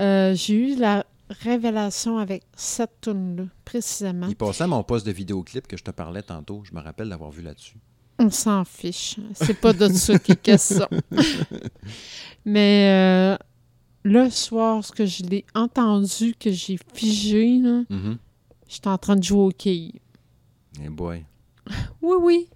[0.00, 4.26] Euh, J'ai eu la révélation avec cette tune-là, précisément.
[4.28, 6.62] Il passait à mon poste de vidéoclip que je te parlais tantôt.
[6.64, 7.76] Je me rappelle d'avoir vu là-dessus.
[8.18, 9.16] On s'en fiche.
[9.34, 10.86] C'est pas de ça qui est question.
[12.44, 13.36] Mais euh,
[14.04, 18.18] le soir, ce que je l'ai entendu, que j'ai figé, là, Mhm.
[18.68, 19.92] j'étais en train de jouer au quai.
[20.82, 21.24] Eh boy.
[22.02, 22.48] Oui, oui.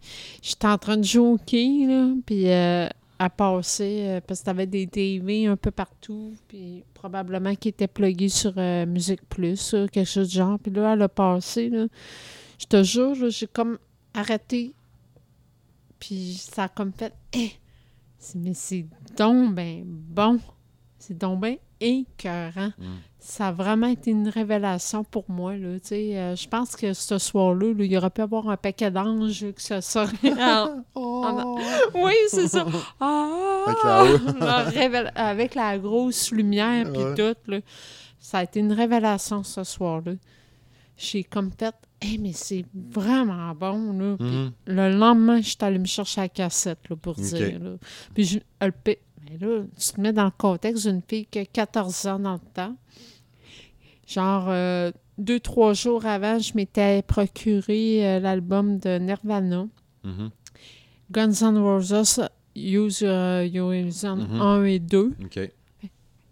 [0.43, 2.89] J'étais en train de jouer au quai, là, puis euh,
[3.19, 7.89] à passer, euh, parce que t'avais des TV un peu partout, puis probablement qui étaient
[7.89, 10.59] plugués sur euh, Musique Plus, là, quelque chose du genre.
[10.59, 11.87] Puis là, elle a passé, là.
[12.59, 13.79] Je te jure, j'ai comme
[14.15, 14.75] arrêté,
[15.99, 17.51] puis ça a comme fait «Eh!
[18.35, 20.41] Mais c'est donc ben bon!
[20.99, 22.73] C'est donc ben écœurant!
[22.79, 22.85] Mm.
[23.21, 25.55] Ça a vraiment été une révélation pour moi.
[25.57, 26.17] Là, tu sais.
[26.17, 29.45] Euh, je pense que ce soir-là, là, il aurait pu y avoir un paquet d'anges
[29.53, 30.33] que ça serait.
[30.41, 31.57] en- en-
[31.95, 32.65] Oui, c'est ça.
[33.01, 33.65] Ah!
[34.67, 37.15] Avec la- Avec grosse lumière puis Ouais.
[37.15, 37.51] tout.
[37.51, 37.61] Là.
[38.19, 40.13] Ça a été une révélation ce soir-là.
[40.97, 43.93] J'ai comme fait, hey, mais c'est vraiment bon.
[43.93, 44.17] Là.
[44.19, 44.53] Puis Mhm.
[44.67, 47.59] le lendemain, je suis allée me chercher la cassette là, pour dire.
[47.61, 47.71] Là.
[48.15, 48.73] Puis je, elle
[49.29, 52.19] paie- Mais là, tu te mets dans le contexte d'une fille qui a 14 ans
[52.19, 52.77] dans le temps.
[54.07, 59.67] Genre, euh, deux, trois jours avant, je m'étais procuré euh, l'album de Nirvana,
[60.05, 60.31] Mhm.
[61.11, 62.21] Guns N' Roses,
[62.57, 64.41] Use Your, Your Illusion Mhm.
[64.41, 65.13] 1 et 2.
[65.25, 65.51] OK.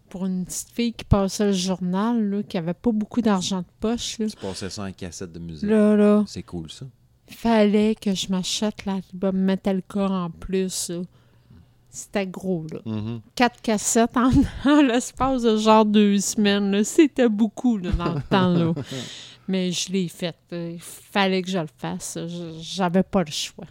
[0.09, 3.65] Pour une petite fille qui passait le journal, là, qui avait pas beaucoup d'argent de
[3.79, 4.17] poche.
[4.19, 5.69] Là, Tu passais ça en cassette de musique.
[5.69, 6.85] là, là C'est cool, ça.
[7.29, 10.89] fallait que je m'achète l'album Metallica en plus.
[10.89, 11.01] là.
[11.97, 12.79] C'était gros, là.
[12.85, 13.21] Mhm.
[13.35, 14.29] Quatre cassettes en,
[14.65, 16.83] en l'espace de genre deux semaines.
[16.83, 18.49] C'était beaucoup là, dans le temps.
[18.53, 18.73] Là.
[19.47, 20.35] Mais je l'ai fait.
[20.51, 20.69] là.
[20.69, 22.17] Il fallait que je le fasse.
[22.27, 23.65] Je- J'avais pas le choix.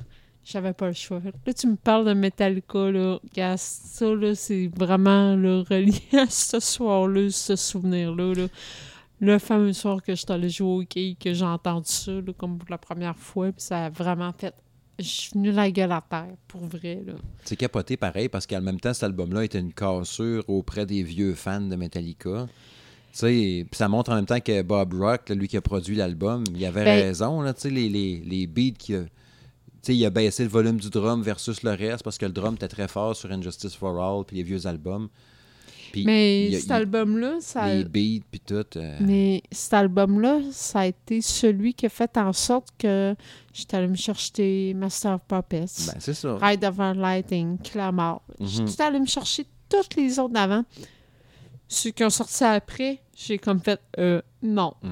[0.45, 1.21] J'avais pas le choix.
[1.45, 3.19] Là, tu me parles de Metallica, là.
[3.57, 8.33] Ça, là, c'est vraiment là, relié à ce soir-là, ce souvenir-là.
[8.35, 8.47] là.
[9.21, 12.33] Le fameux soir que je suis allée jouer au quai, que j'ai entendu ça, là,
[12.37, 14.55] comme pour la première fois, puis ça a vraiment fait...
[14.99, 17.13] Je suis venue la gueule à terre, pour vrai, là.
[17.45, 21.35] C'est capoté pareil parce qu'en même temps, cet album-là était une cassure auprès des vieux
[21.35, 22.47] fans de Metallica.
[23.13, 25.61] Tu sais, puis ça montre en même temps que Bob Rock, là, lui qui a
[25.61, 27.41] produit l'album, il avait Ben- raison.
[27.43, 29.09] Là, tu sais, les, les, les beats qu'il a- tu
[29.83, 32.55] sais, il a baissé le volume du drum versus le reste parce que le drum
[32.55, 35.09] était très fort sur Injustice for All puis les vieux albums.
[36.05, 37.73] Mais il y a- cet album-là, ça...
[37.75, 38.65] les beats puis tout.
[38.77, 43.15] euh, Mais cet album-là, ça a été celui qui a fait en sorte que
[43.53, 46.37] j'étais allée me chercher Master of Puppets, ben, c'est ça.
[46.41, 48.23] Ride of Lighting, Clamor.
[48.39, 48.47] Mhm.
[48.69, 50.65] J'étais allée me chercher toutes les autres d'avant.
[51.69, 54.75] Ceux qui ont sorti après, j'ai comme fait euh, non.
[54.85, 54.91] Ouais.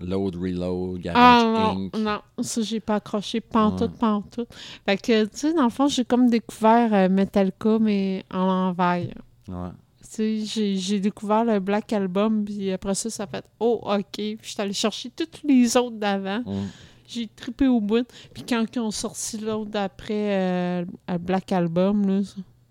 [0.00, 1.96] Load, Reload, Garage Ah Inc.
[1.96, 2.00] non,
[2.36, 3.98] non, ça j'ai pas accroché pantoute, Ouais.
[3.98, 4.48] pantoute.
[4.84, 9.06] Fait que, tu sais, dans le fond, j'ai comme découvert euh, Metallica, mais en l'envers.
[9.48, 9.68] Ouais.
[10.16, 14.02] J'ai- j'ai découvert le Black Album, puis après ça, ça fait «Oh, OK».
[14.12, 16.40] Puis je suis allée chercher toutes les autres d'avant.
[16.40, 16.66] Mm.
[17.06, 18.06] J'ai trippé au bout.
[18.32, 22.20] Puis quand ils ont sorti l'autre d'après euh, le Black Album, là,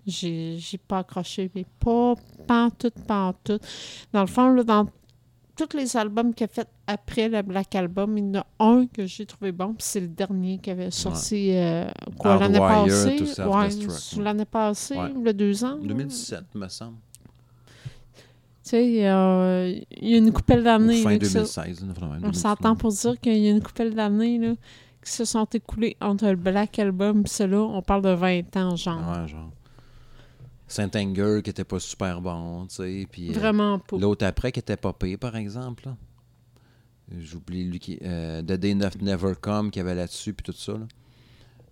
[0.07, 1.49] j'ai j'ai pas accroché.
[1.55, 2.15] Mais pas
[2.47, 3.61] pantoute, pantoute.
[4.11, 4.87] Dans le fond, là, dans
[5.55, 8.87] tous les albums qu'il a fait après le Black Album, il y en a un
[8.87, 11.85] que j'ai trouvé bon, puis c'est le dernier qui avait sorti euh,
[12.17, 13.17] quoi, l'année passée.
[14.17, 15.13] Ouais, l'année passée, Ouais.
[15.23, 15.77] le deux ans.
[15.79, 15.87] là.
[15.87, 16.97] 2017, me semble.
[18.63, 21.01] Tu sais, euh, il y a une coupelle Ou d'années.
[21.03, 21.85] fin là, que ça- 2016.
[21.85, 22.41] là, vraiment, On 2019.
[22.41, 24.53] s'entend pour dire qu'il y a une couple d'années là,
[25.03, 27.59] qui se sont écoulées entre le Black Album et celui-là.
[27.59, 28.99] On parle de 20 ans, genre.
[29.17, 29.51] Ouais, genre.
[30.65, 33.07] Saint Anger qui était pas super bon, tu sais.
[33.11, 33.97] Puis euh, Vraiment pas.
[33.97, 35.89] l'autre après qui était pas pire, par exemple.
[37.19, 37.99] J'oublie lui qui.
[38.01, 40.71] euh, The Day Not Never Come qui avait là-dessus, puis tout ça.
[40.73, 40.87] Là,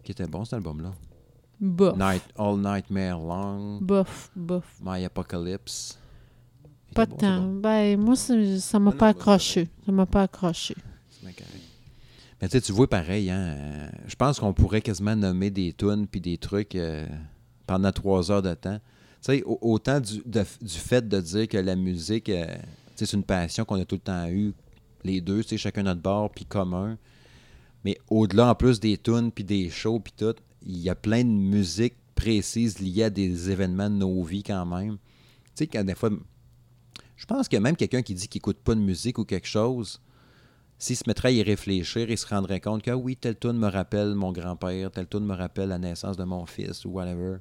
[0.04, 0.92] qui était bon cet album-là.
[1.60, 1.96] Bof.
[1.98, 4.78] Night, All Nightmare Long, Bof, bof.
[4.84, 5.98] My Apocalypse.
[6.94, 7.42] Pas de bon, temps.
[7.42, 7.60] bon.
[7.62, 9.68] Ben, moi, ça ça m'a pas accroché.
[9.86, 10.76] Ça m'a pas accroché.
[11.10, 11.64] C'est bien correct.
[12.42, 13.40] Mais tu sais, tu vois pareil, hein.
[13.58, 17.08] euh, je pense qu'on pourrait quasiment nommer des tunes puis des trucs euh,
[17.68, 18.80] pendant trois heures de temps.
[19.22, 22.60] sais, au- autant du, de- du fait de dire que la musique, euh, tu
[22.96, 24.54] sais, c'est une passion qu'on a tout le temps eue,
[25.04, 26.98] les deux, tu sais, chacun notre bord, puis commun.
[27.86, 30.36] Mais au-delà, en plus des tunes, puis des shows, puis tout,
[30.66, 34.66] il y a plein de musiques précises liées à des événements de nos vies quand
[34.66, 34.94] même.
[34.94, 36.10] Tu sais, quand des fois,
[37.22, 40.02] je pense que même quelqu'un qui dit qu'il écoute pas de musique ou quelque chose,
[40.80, 43.60] s'il se mettrait à y réfléchir, il se rendrait compte que ah oui, telle tune
[43.60, 47.38] me rappelle mon grand-père, telle tune me rappelle la naissance de mon fils ou whatever.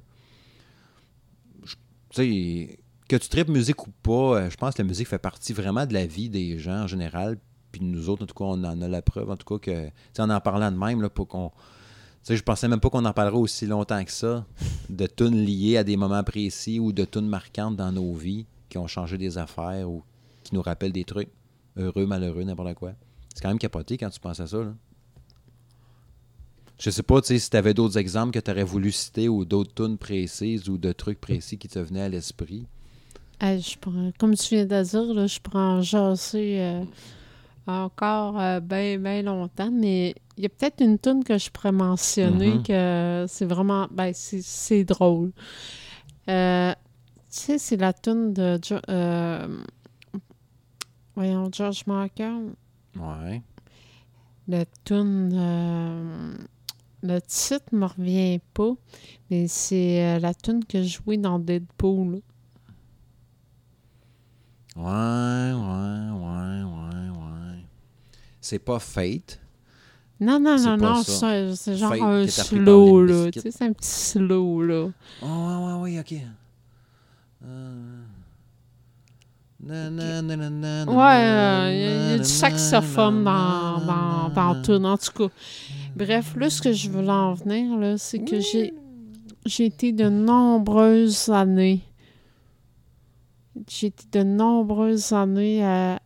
[1.65, 1.75] Tu
[2.11, 2.79] sais,
[3.09, 4.11] que tu tripes musique ou pas,
[4.41, 6.87] euh, je pense que la musique fait partie vraiment de la vie des gens en
[6.87, 7.39] général.
[7.71, 10.21] Puis nous autres, en tout cas, on en a la preuve, en tout cas, que,
[10.21, 11.51] en en parlant de même, là, pour qu'on.
[12.23, 14.45] Tu je pensais même pas qu'on en parlerait aussi longtemps que ça,
[14.89, 18.77] de tunes liées à des moments précis ou de tunes marquantes dans nos vies qui
[18.79, 20.01] ont changé des affaires ou
[20.43, 21.29] qui nous rappellent des trucs,
[21.77, 22.93] heureux, malheureux, n'importe quoi.
[23.35, 24.57] C'est quand même capoté quand tu penses à ça.
[24.57, 24.73] Là.
[26.79, 29.73] Je sais pas si tu avais d'autres exemples que tu aurais voulu citer ou d'autres
[29.75, 32.65] tunes précises ou de trucs précis qui te venaient à l'esprit.
[33.39, 36.83] Hey, je pourrais- comme tu viens de dire, là, je pourrais en jaser euh,
[37.67, 42.55] encore bien, bien longtemps, mais il y a peut-être une tune que je pourrais mentionner
[42.55, 42.63] Mhm.
[42.63, 45.31] que c'est vraiment, ben, c'est- c'est drôle.
[47.31, 48.59] Tu sais, c'est la tune de,
[48.89, 49.63] euh,
[51.15, 52.53] voyons, George Michael.
[52.97, 53.41] Ouais.
[54.49, 56.33] Le tune, euh,
[57.01, 58.73] le titre me revient pas,
[59.29, 62.21] mais c'est euh, la tune que je jouais dans Deadpool.
[64.75, 67.63] Ouais, ouais, ouais, ouais, ouais.
[68.41, 69.39] C'est pas Fate?
[70.19, 73.31] Non, non, non, non, c'est genre Fate un slow, là.
[73.31, 74.89] Tu sais, c'est un petit slow, là.
[75.21, 76.13] Oh, ouais, ouais, ouais, ok.
[76.13, 76.15] Euh...
[76.15, 76.31] Na, na, na, na, na, na,
[80.87, 85.33] Ouais, il y, a- du saxophone dans, dans, dans tout, en tout cas.
[85.95, 88.73] Bref, là, ce que je veux en venir, là, c'est que j'ai
[89.45, 91.81] j'ai été de nombreuses années.
[93.67, 95.99] J'ai été de nombreuses années à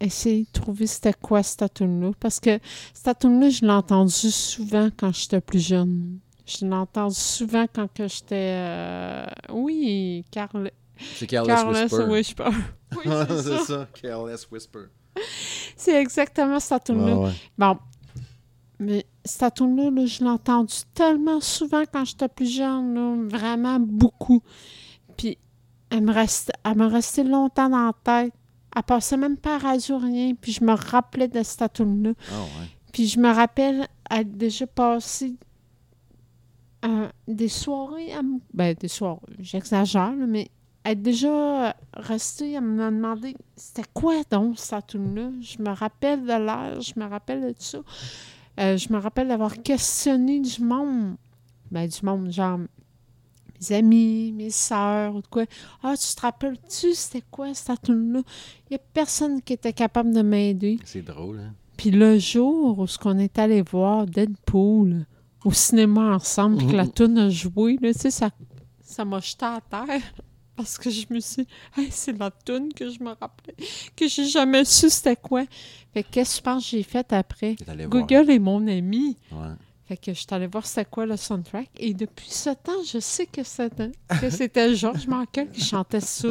[0.00, 2.58] essayer de trouver c'était quoi cette tune là Parce que
[2.92, 6.18] cette tune là je l'ai entendue souvent quand j'étais plus jeune.
[6.46, 8.54] Je l'ai entendue souvent quand que j'étais...
[8.56, 10.70] euh, Oui, Carl...
[11.14, 12.44] C'est Careless Careless Whisper.
[12.44, 12.44] Whisper.
[12.96, 13.42] Oui, c'est ça.
[13.42, 14.80] c'est ça, Careless Whisper.
[15.76, 17.32] C'est exactement cette tune là Ouais, ouais.
[17.58, 17.78] Bon.
[18.78, 23.78] Mais cette tune-là, là, je l'ai entendue tellement souvent quand j'étais plus jeune, là, vraiment
[23.80, 24.42] beaucoup.
[25.16, 25.38] Puis
[25.90, 27.92] elle me restait, elle me restait longtemps dans la
[28.24, 28.32] tête.
[28.74, 32.12] Elle passait même pas à radio rien, puis je me rappelais de cette tune-là.
[32.30, 32.66] Ah ouais.
[32.92, 35.34] Puis je me rappelle être déjà passé
[36.84, 38.20] euh, des soirées, à
[38.52, 40.50] ben des soirées, j'exagère, mais
[40.84, 45.30] être déjà restée à me demander c'était quoi donc cette tune-là?
[45.40, 47.78] Je me rappelle de l'air, je me rappelle de tout ça.
[48.60, 51.16] Euh, je me rappelle d'avoir questionné du monde.
[51.70, 55.44] Ben, du monde, genre mes amis, mes sœurs, ou de quoi.
[55.82, 58.20] Ah, tu te rappelles-tu c'était quoi cette tune-là?
[58.68, 60.78] Il n'y a personne qui était capable de m'aider.
[60.84, 61.54] C'est drôle, hein?
[61.76, 65.06] Puis le jour où ce qu'on est allé voir Deadpool
[65.44, 66.92] au cinéma ensemble, puis que la Mhm.
[66.92, 68.30] tune a joué, là, tu sais, ça
[68.82, 69.86] ça m'a jeté à terre.
[70.56, 73.54] Parce que je me suis dit, hey, c'est la tune que je me rappelais,
[73.96, 75.44] que j'ai jamais su c'était quoi.
[75.94, 77.56] Fait que qu'est-ce que tu penses que j'ai fait après?
[77.66, 77.88] Voir.
[77.88, 79.16] Google est mon ami.
[79.32, 79.54] Ouais.
[79.86, 81.70] Fait que je suis allée voir c'était quoi le soundtrack.
[81.78, 86.28] Et depuis ce temps, je sais que c'était, que c'était George Michael qui chantait ça,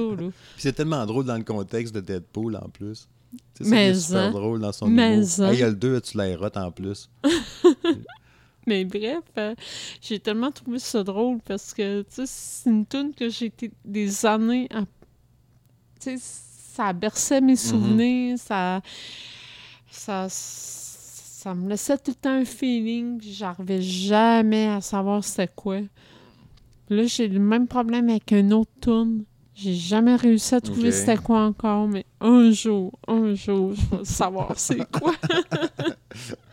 [0.58, 3.10] c'est tellement drôle dans le contexte de Deadpool en plus.
[3.56, 4.32] C'est super hein.
[4.32, 5.18] drôle dans son Mais.
[5.40, 7.10] Hey, il y a le 2, tu l'aérotes en plus.
[8.68, 9.56] Mais bref, euh,
[10.02, 13.72] j'ai tellement trouvé ça drôle parce que, tu sais, c'est une tune que j'ai été
[13.84, 14.82] des années à...
[16.00, 18.82] Tu sais, ça berçait mes souvenirs, ça,
[19.90, 20.28] ça...
[20.30, 25.80] Ça me laissait tout le temps un feeling, puis j'arrivais jamais à savoir c'était quoi.
[26.88, 29.24] Là, j'ai le même problème avec un autre tune.
[29.56, 34.06] J'ai jamais réussi à trouver c'était quoi encore, mais un jour, un jour, je vais
[34.06, 35.14] savoir c'est quoi.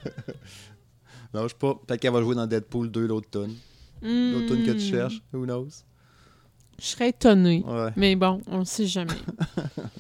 [1.34, 1.74] Non, je sais pas.
[1.86, 3.54] Peut-être qu'elle va jouer dans Deadpool 2, l'autre tune.
[4.02, 4.90] L'autre tune que tu Hmm.
[4.90, 5.22] cherches.
[5.32, 5.68] Who knows?
[6.80, 7.64] Je serais étonnée.
[7.66, 7.90] Ouais.
[7.96, 9.12] Mais bon, on ne sait jamais.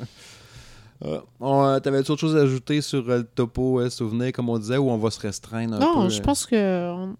[1.40, 4.58] On, euh, T'avais-tu autre chose à ajouter sur euh, le topo euh, souvenir, comme on
[4.58, 5.84] disait, ou on va se restreindre un peu?
[5.84, 6.22] non, je euh?
[6.22, 7.16] pense que on-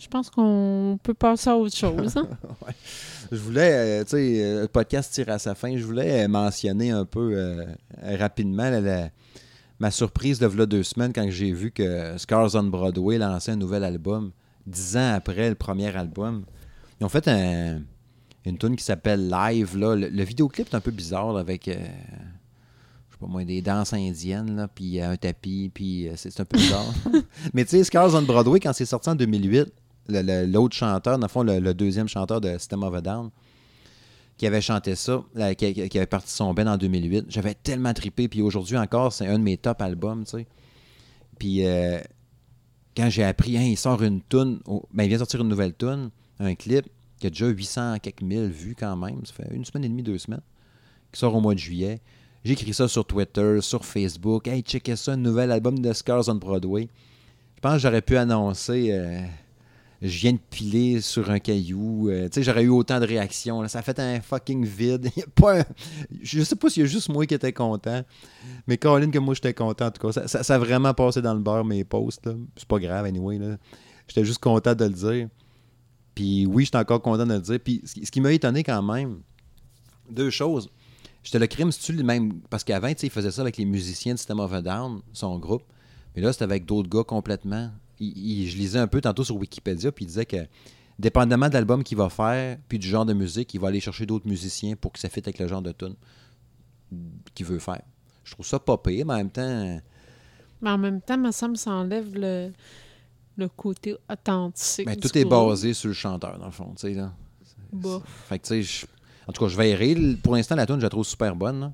[0.00, 2.16] je pense qu'on peut passer à autre chose.
[2.18, 2.28] hein.
[3.32, 5.74] Je voulais, euh, tu sais, euh, le podcast tire à sa fin.
[5.74, 7.64] Je voulais euh, mentionner un peu euh,
[8.02, 9.08] euh, rapidement la- la-
[9.80, 13.56] ma surprise de v'là deux semaines quand j'ai vu que Scars on Broadway lançait un
[13.56, 14.30] nouvel album,
[14.66, 16.44] dix ans après le premier album.
[17.00, 17.80] Ils ont fait un-
[18.46, 19.76] une tune qui s'appelle Live.
[19.76, 19.96] Là.
[19.96, 23.62] Le, le vidéoclip est un peu bizarre là, avec, euh, je sais pas moi, des
[23.62, 26.84] danses indiennes, là, puis euh, un tapis, puis euh, c'est un peu bizarre.
[27.54, 29.72] Mais tu sais, Scars on Broadway, quand c'est sorti en 2008,
[30.08, 33.00] le- le- l'autre chanteur, dans le fond, le, le deuxième chanteur de System of a
[33.00, 33.30] Down,
[34.36, 35.22] qui avait chanté ça,
[35.56, 37.26] qui, avait parti son band en 2008.
[37.28, 40.46] J'avais tellement trippé, puis aujourd'hui encore, c'est un de mes top albums, tu sais.
[41.38, 42.00] Puis euh,
[42.96, 44.60] quand j'ai appris, hein, il sort une tune,
[44.92, 46.10] ben, il vient sortir une nouvelle tune,
[46.40, 46.86] un clip
[47.18, 50.02] qui a déjà 800 quelques mille vues quand même, ça fait une semaine et demie,
[50.02, 50.42] deux semaines,
[51.12, 52.00] qui sort au mois de juillet.
[52.44, 54.46] J'ai écrit ça sur Twitter, sur Facebook.
[54.48, 56.88] Hey, checkez ça, un nouvel album de Scars on Broadway.
[57.56, 58.88] Je pense que j'aurais pu annoncer.
[58.90, 59.20] euh,
[60.02, 62.10] je viens de piler sur un caillou.
[62.10, 63.66] Euh, tu sais, j'aurais eu autant de réactions.
[63.68, 65.10] Ça a fait un fucking vide.
[65.16, 65.64] Il y pas
[66.22, 68.02] Je sais pas s'il y a juste moi qui étais content.
[68.66, 69.86] Mais Caroline, que moi, j'étais content.
[69.86, 72.28] En tout cas, ça, a vraiment passé dans le beurre, mes posts.
[72.56, 73.38] C'est pas grave, anyway.
[74.08, 75.28] J'étais juste content de le dire.
[76.14, 77.58] Puis oui, j'étais encore content de le dire.
[77.62, 79.20] Puis ce qui- m'a étonné quand même,
[80.10, 80.68] deux choses.
[81.22, 82.40] J'étais le crime, c'est-tu même?
[82.50, 85.00] Parce qu'avant, tu sais, il faisait ça avec les musiciens de System of a Down,
[85.12, 85.62] son groupe.
[86.14, 87.70] Mais là, c'était avec d'autres gars complètement.
[88.00, 90.46] Il- il- je lisais un peu tantôt sur Wikipédia, puis il disait que,
[90.98, 94.06] dépendamment de l'album qu'il va faire, puis du genre de musique, il va aller chercher
[94.06, 95.94] d'autres musiciens pour que ça fitte avec le genre de tune
[97.34, 97.82] qu'il veut faire.
[98.24, 99.80] Je trouve ça pas pire, mais en même temps,
[100.62, 102.50] Mais en même temps, me ça enlève le,
[103.36, 104.88] le côté authentique.
[104.88, 106.72] du tout est basé sur le chanteur, dans le fond.
[106.76, 107.12] tu sais, Là.
[108.28, 108.86] Fait que, tu sais, je-
[109.26, 109.96] en tout cas, je verrai.
[110.22, 111.60] Pour l'instant, la tune, je la trouve super bonne.
[111.60, 111.72] là.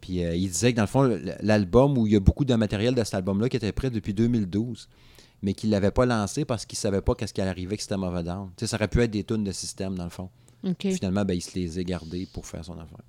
[0.00, 2.54] Puis euh, il disait que dans le fond, l'album où il y a beaucoup de
[2.54, 4.88] matériel de cet album-là qui était prêt depuis 2012,
[5.44, 8.02] mais qu'il l'avait pas lancé parce qu'il savait pas qu'est-ce qui allait arriver avec System
[8.02, 8.50] of a Down.
[8.56, 10.30] Ça aurait pu être des tunes de système, dans le fond.
[10.78, 13.02] Finalement, ben, il se les a gardés pour faire son affaire.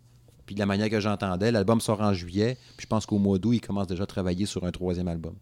[0.45, 3.39] Puis de la manière que j'entendais, l'album sort en juillet, puis je pense qu'au mois
[3.39, 5.33] d'août, il commence déjà à travailler sur un troisième album.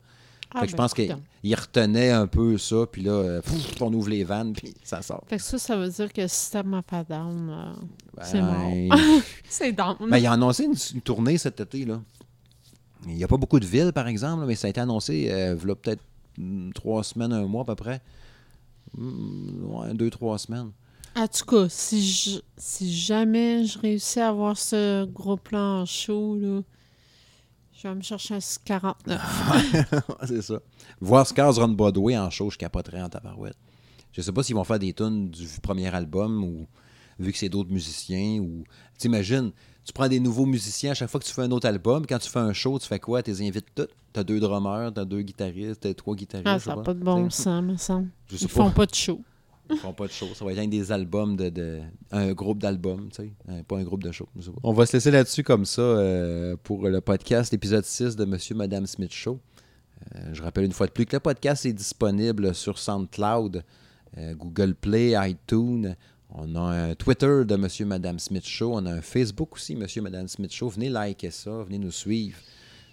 [0.54, 3.42] Ah, fait que je ben, pense qu'il retenait un peu ça, puis là, euh,
[3.82, 5.24] on ouvre les vannes, puis ça sort.
[5.28, 9.00] Fait que ça, ça veut dire que System of a Down, euh, c'est Ben, mort.
[9.50, 9.96] c'est down.
[10.00, 11.86] Ben, il a annoncé une, une tournée cet été.
[11.86, 12.00] Là.
[13.08, 15.28] Il n'y a pas beaucoup de villes, par exemple, là, mais ça a été annoncé
[15.32, 16.04] euh, peut-être
[16.74, 18.02] trois semaines, un mois à peu près.
[18.98, 20.72] Mm, ouais, deux, trois semaines.
[21.16, 26.36] En tout cas, si, je- si jamais je réussis à avoir ce groupe-là en show,
[26.36, 26.62] là,
[27.76, 29.22] je vais me chercher un 49.
[30.28, 30.60] c'est ça.
[31.02, 33.58] Voir Scars Run Broadway en show, je capoterais en tabarouette.
[34.12, 36.68] Je sais pas s'ils vont faire des tunes du premier album ou
[37.20, 38.64] vu que c'est d'autres musiciens ou.
[38.98, 39.52] T'imagines,
[39.86, 42.06] tu prends des nouveaux musiciens à chaque fois que tu fais un autre album.
[42.08, 43.22] Quand tu fais un show, tu fais quoi?
[43.24, 43.88] Tu les invites tous?
[44.14, 46.48] T'as deux drummers, t'as deux guitaristes, t'as trois guitaristes.
[46.48, 48.10] Ah, ça n'a pas de bon sens, me semble.
[48.32, 48.48] Ils pas.
[48.48, 49.22] font pas de show.
[49.70, 50.28] Ils font pas de show.
[50.36, 51.80] Ça va être un des albums de, de-
[52.12, 53.34] un groupe d'albums, tu sais.
[53.50, 54.28] Euh, Pas un groupe de show.
[54.62, 58.56] On va se laisser là-dessus comme ça euh, pour le podcast, l'épisode 6 de Monsieur
[58.56, 59.40] Madame Smith Show.
[60.16, 63.64] Euh, je rappelle une fois de plus que le podcast est disponible sur SoundCloud,
[64.18, 65.96] euh, Google Play, iTunes.
[66.34, 68.74] On a un Twitter de Monsieur Madame Smith Show.
[68.74, 70.70] On a un Facebook aussi, Monsieur Madame Smith Show.
[70.70, 72.38] Venez liker ça, venez nous suivre,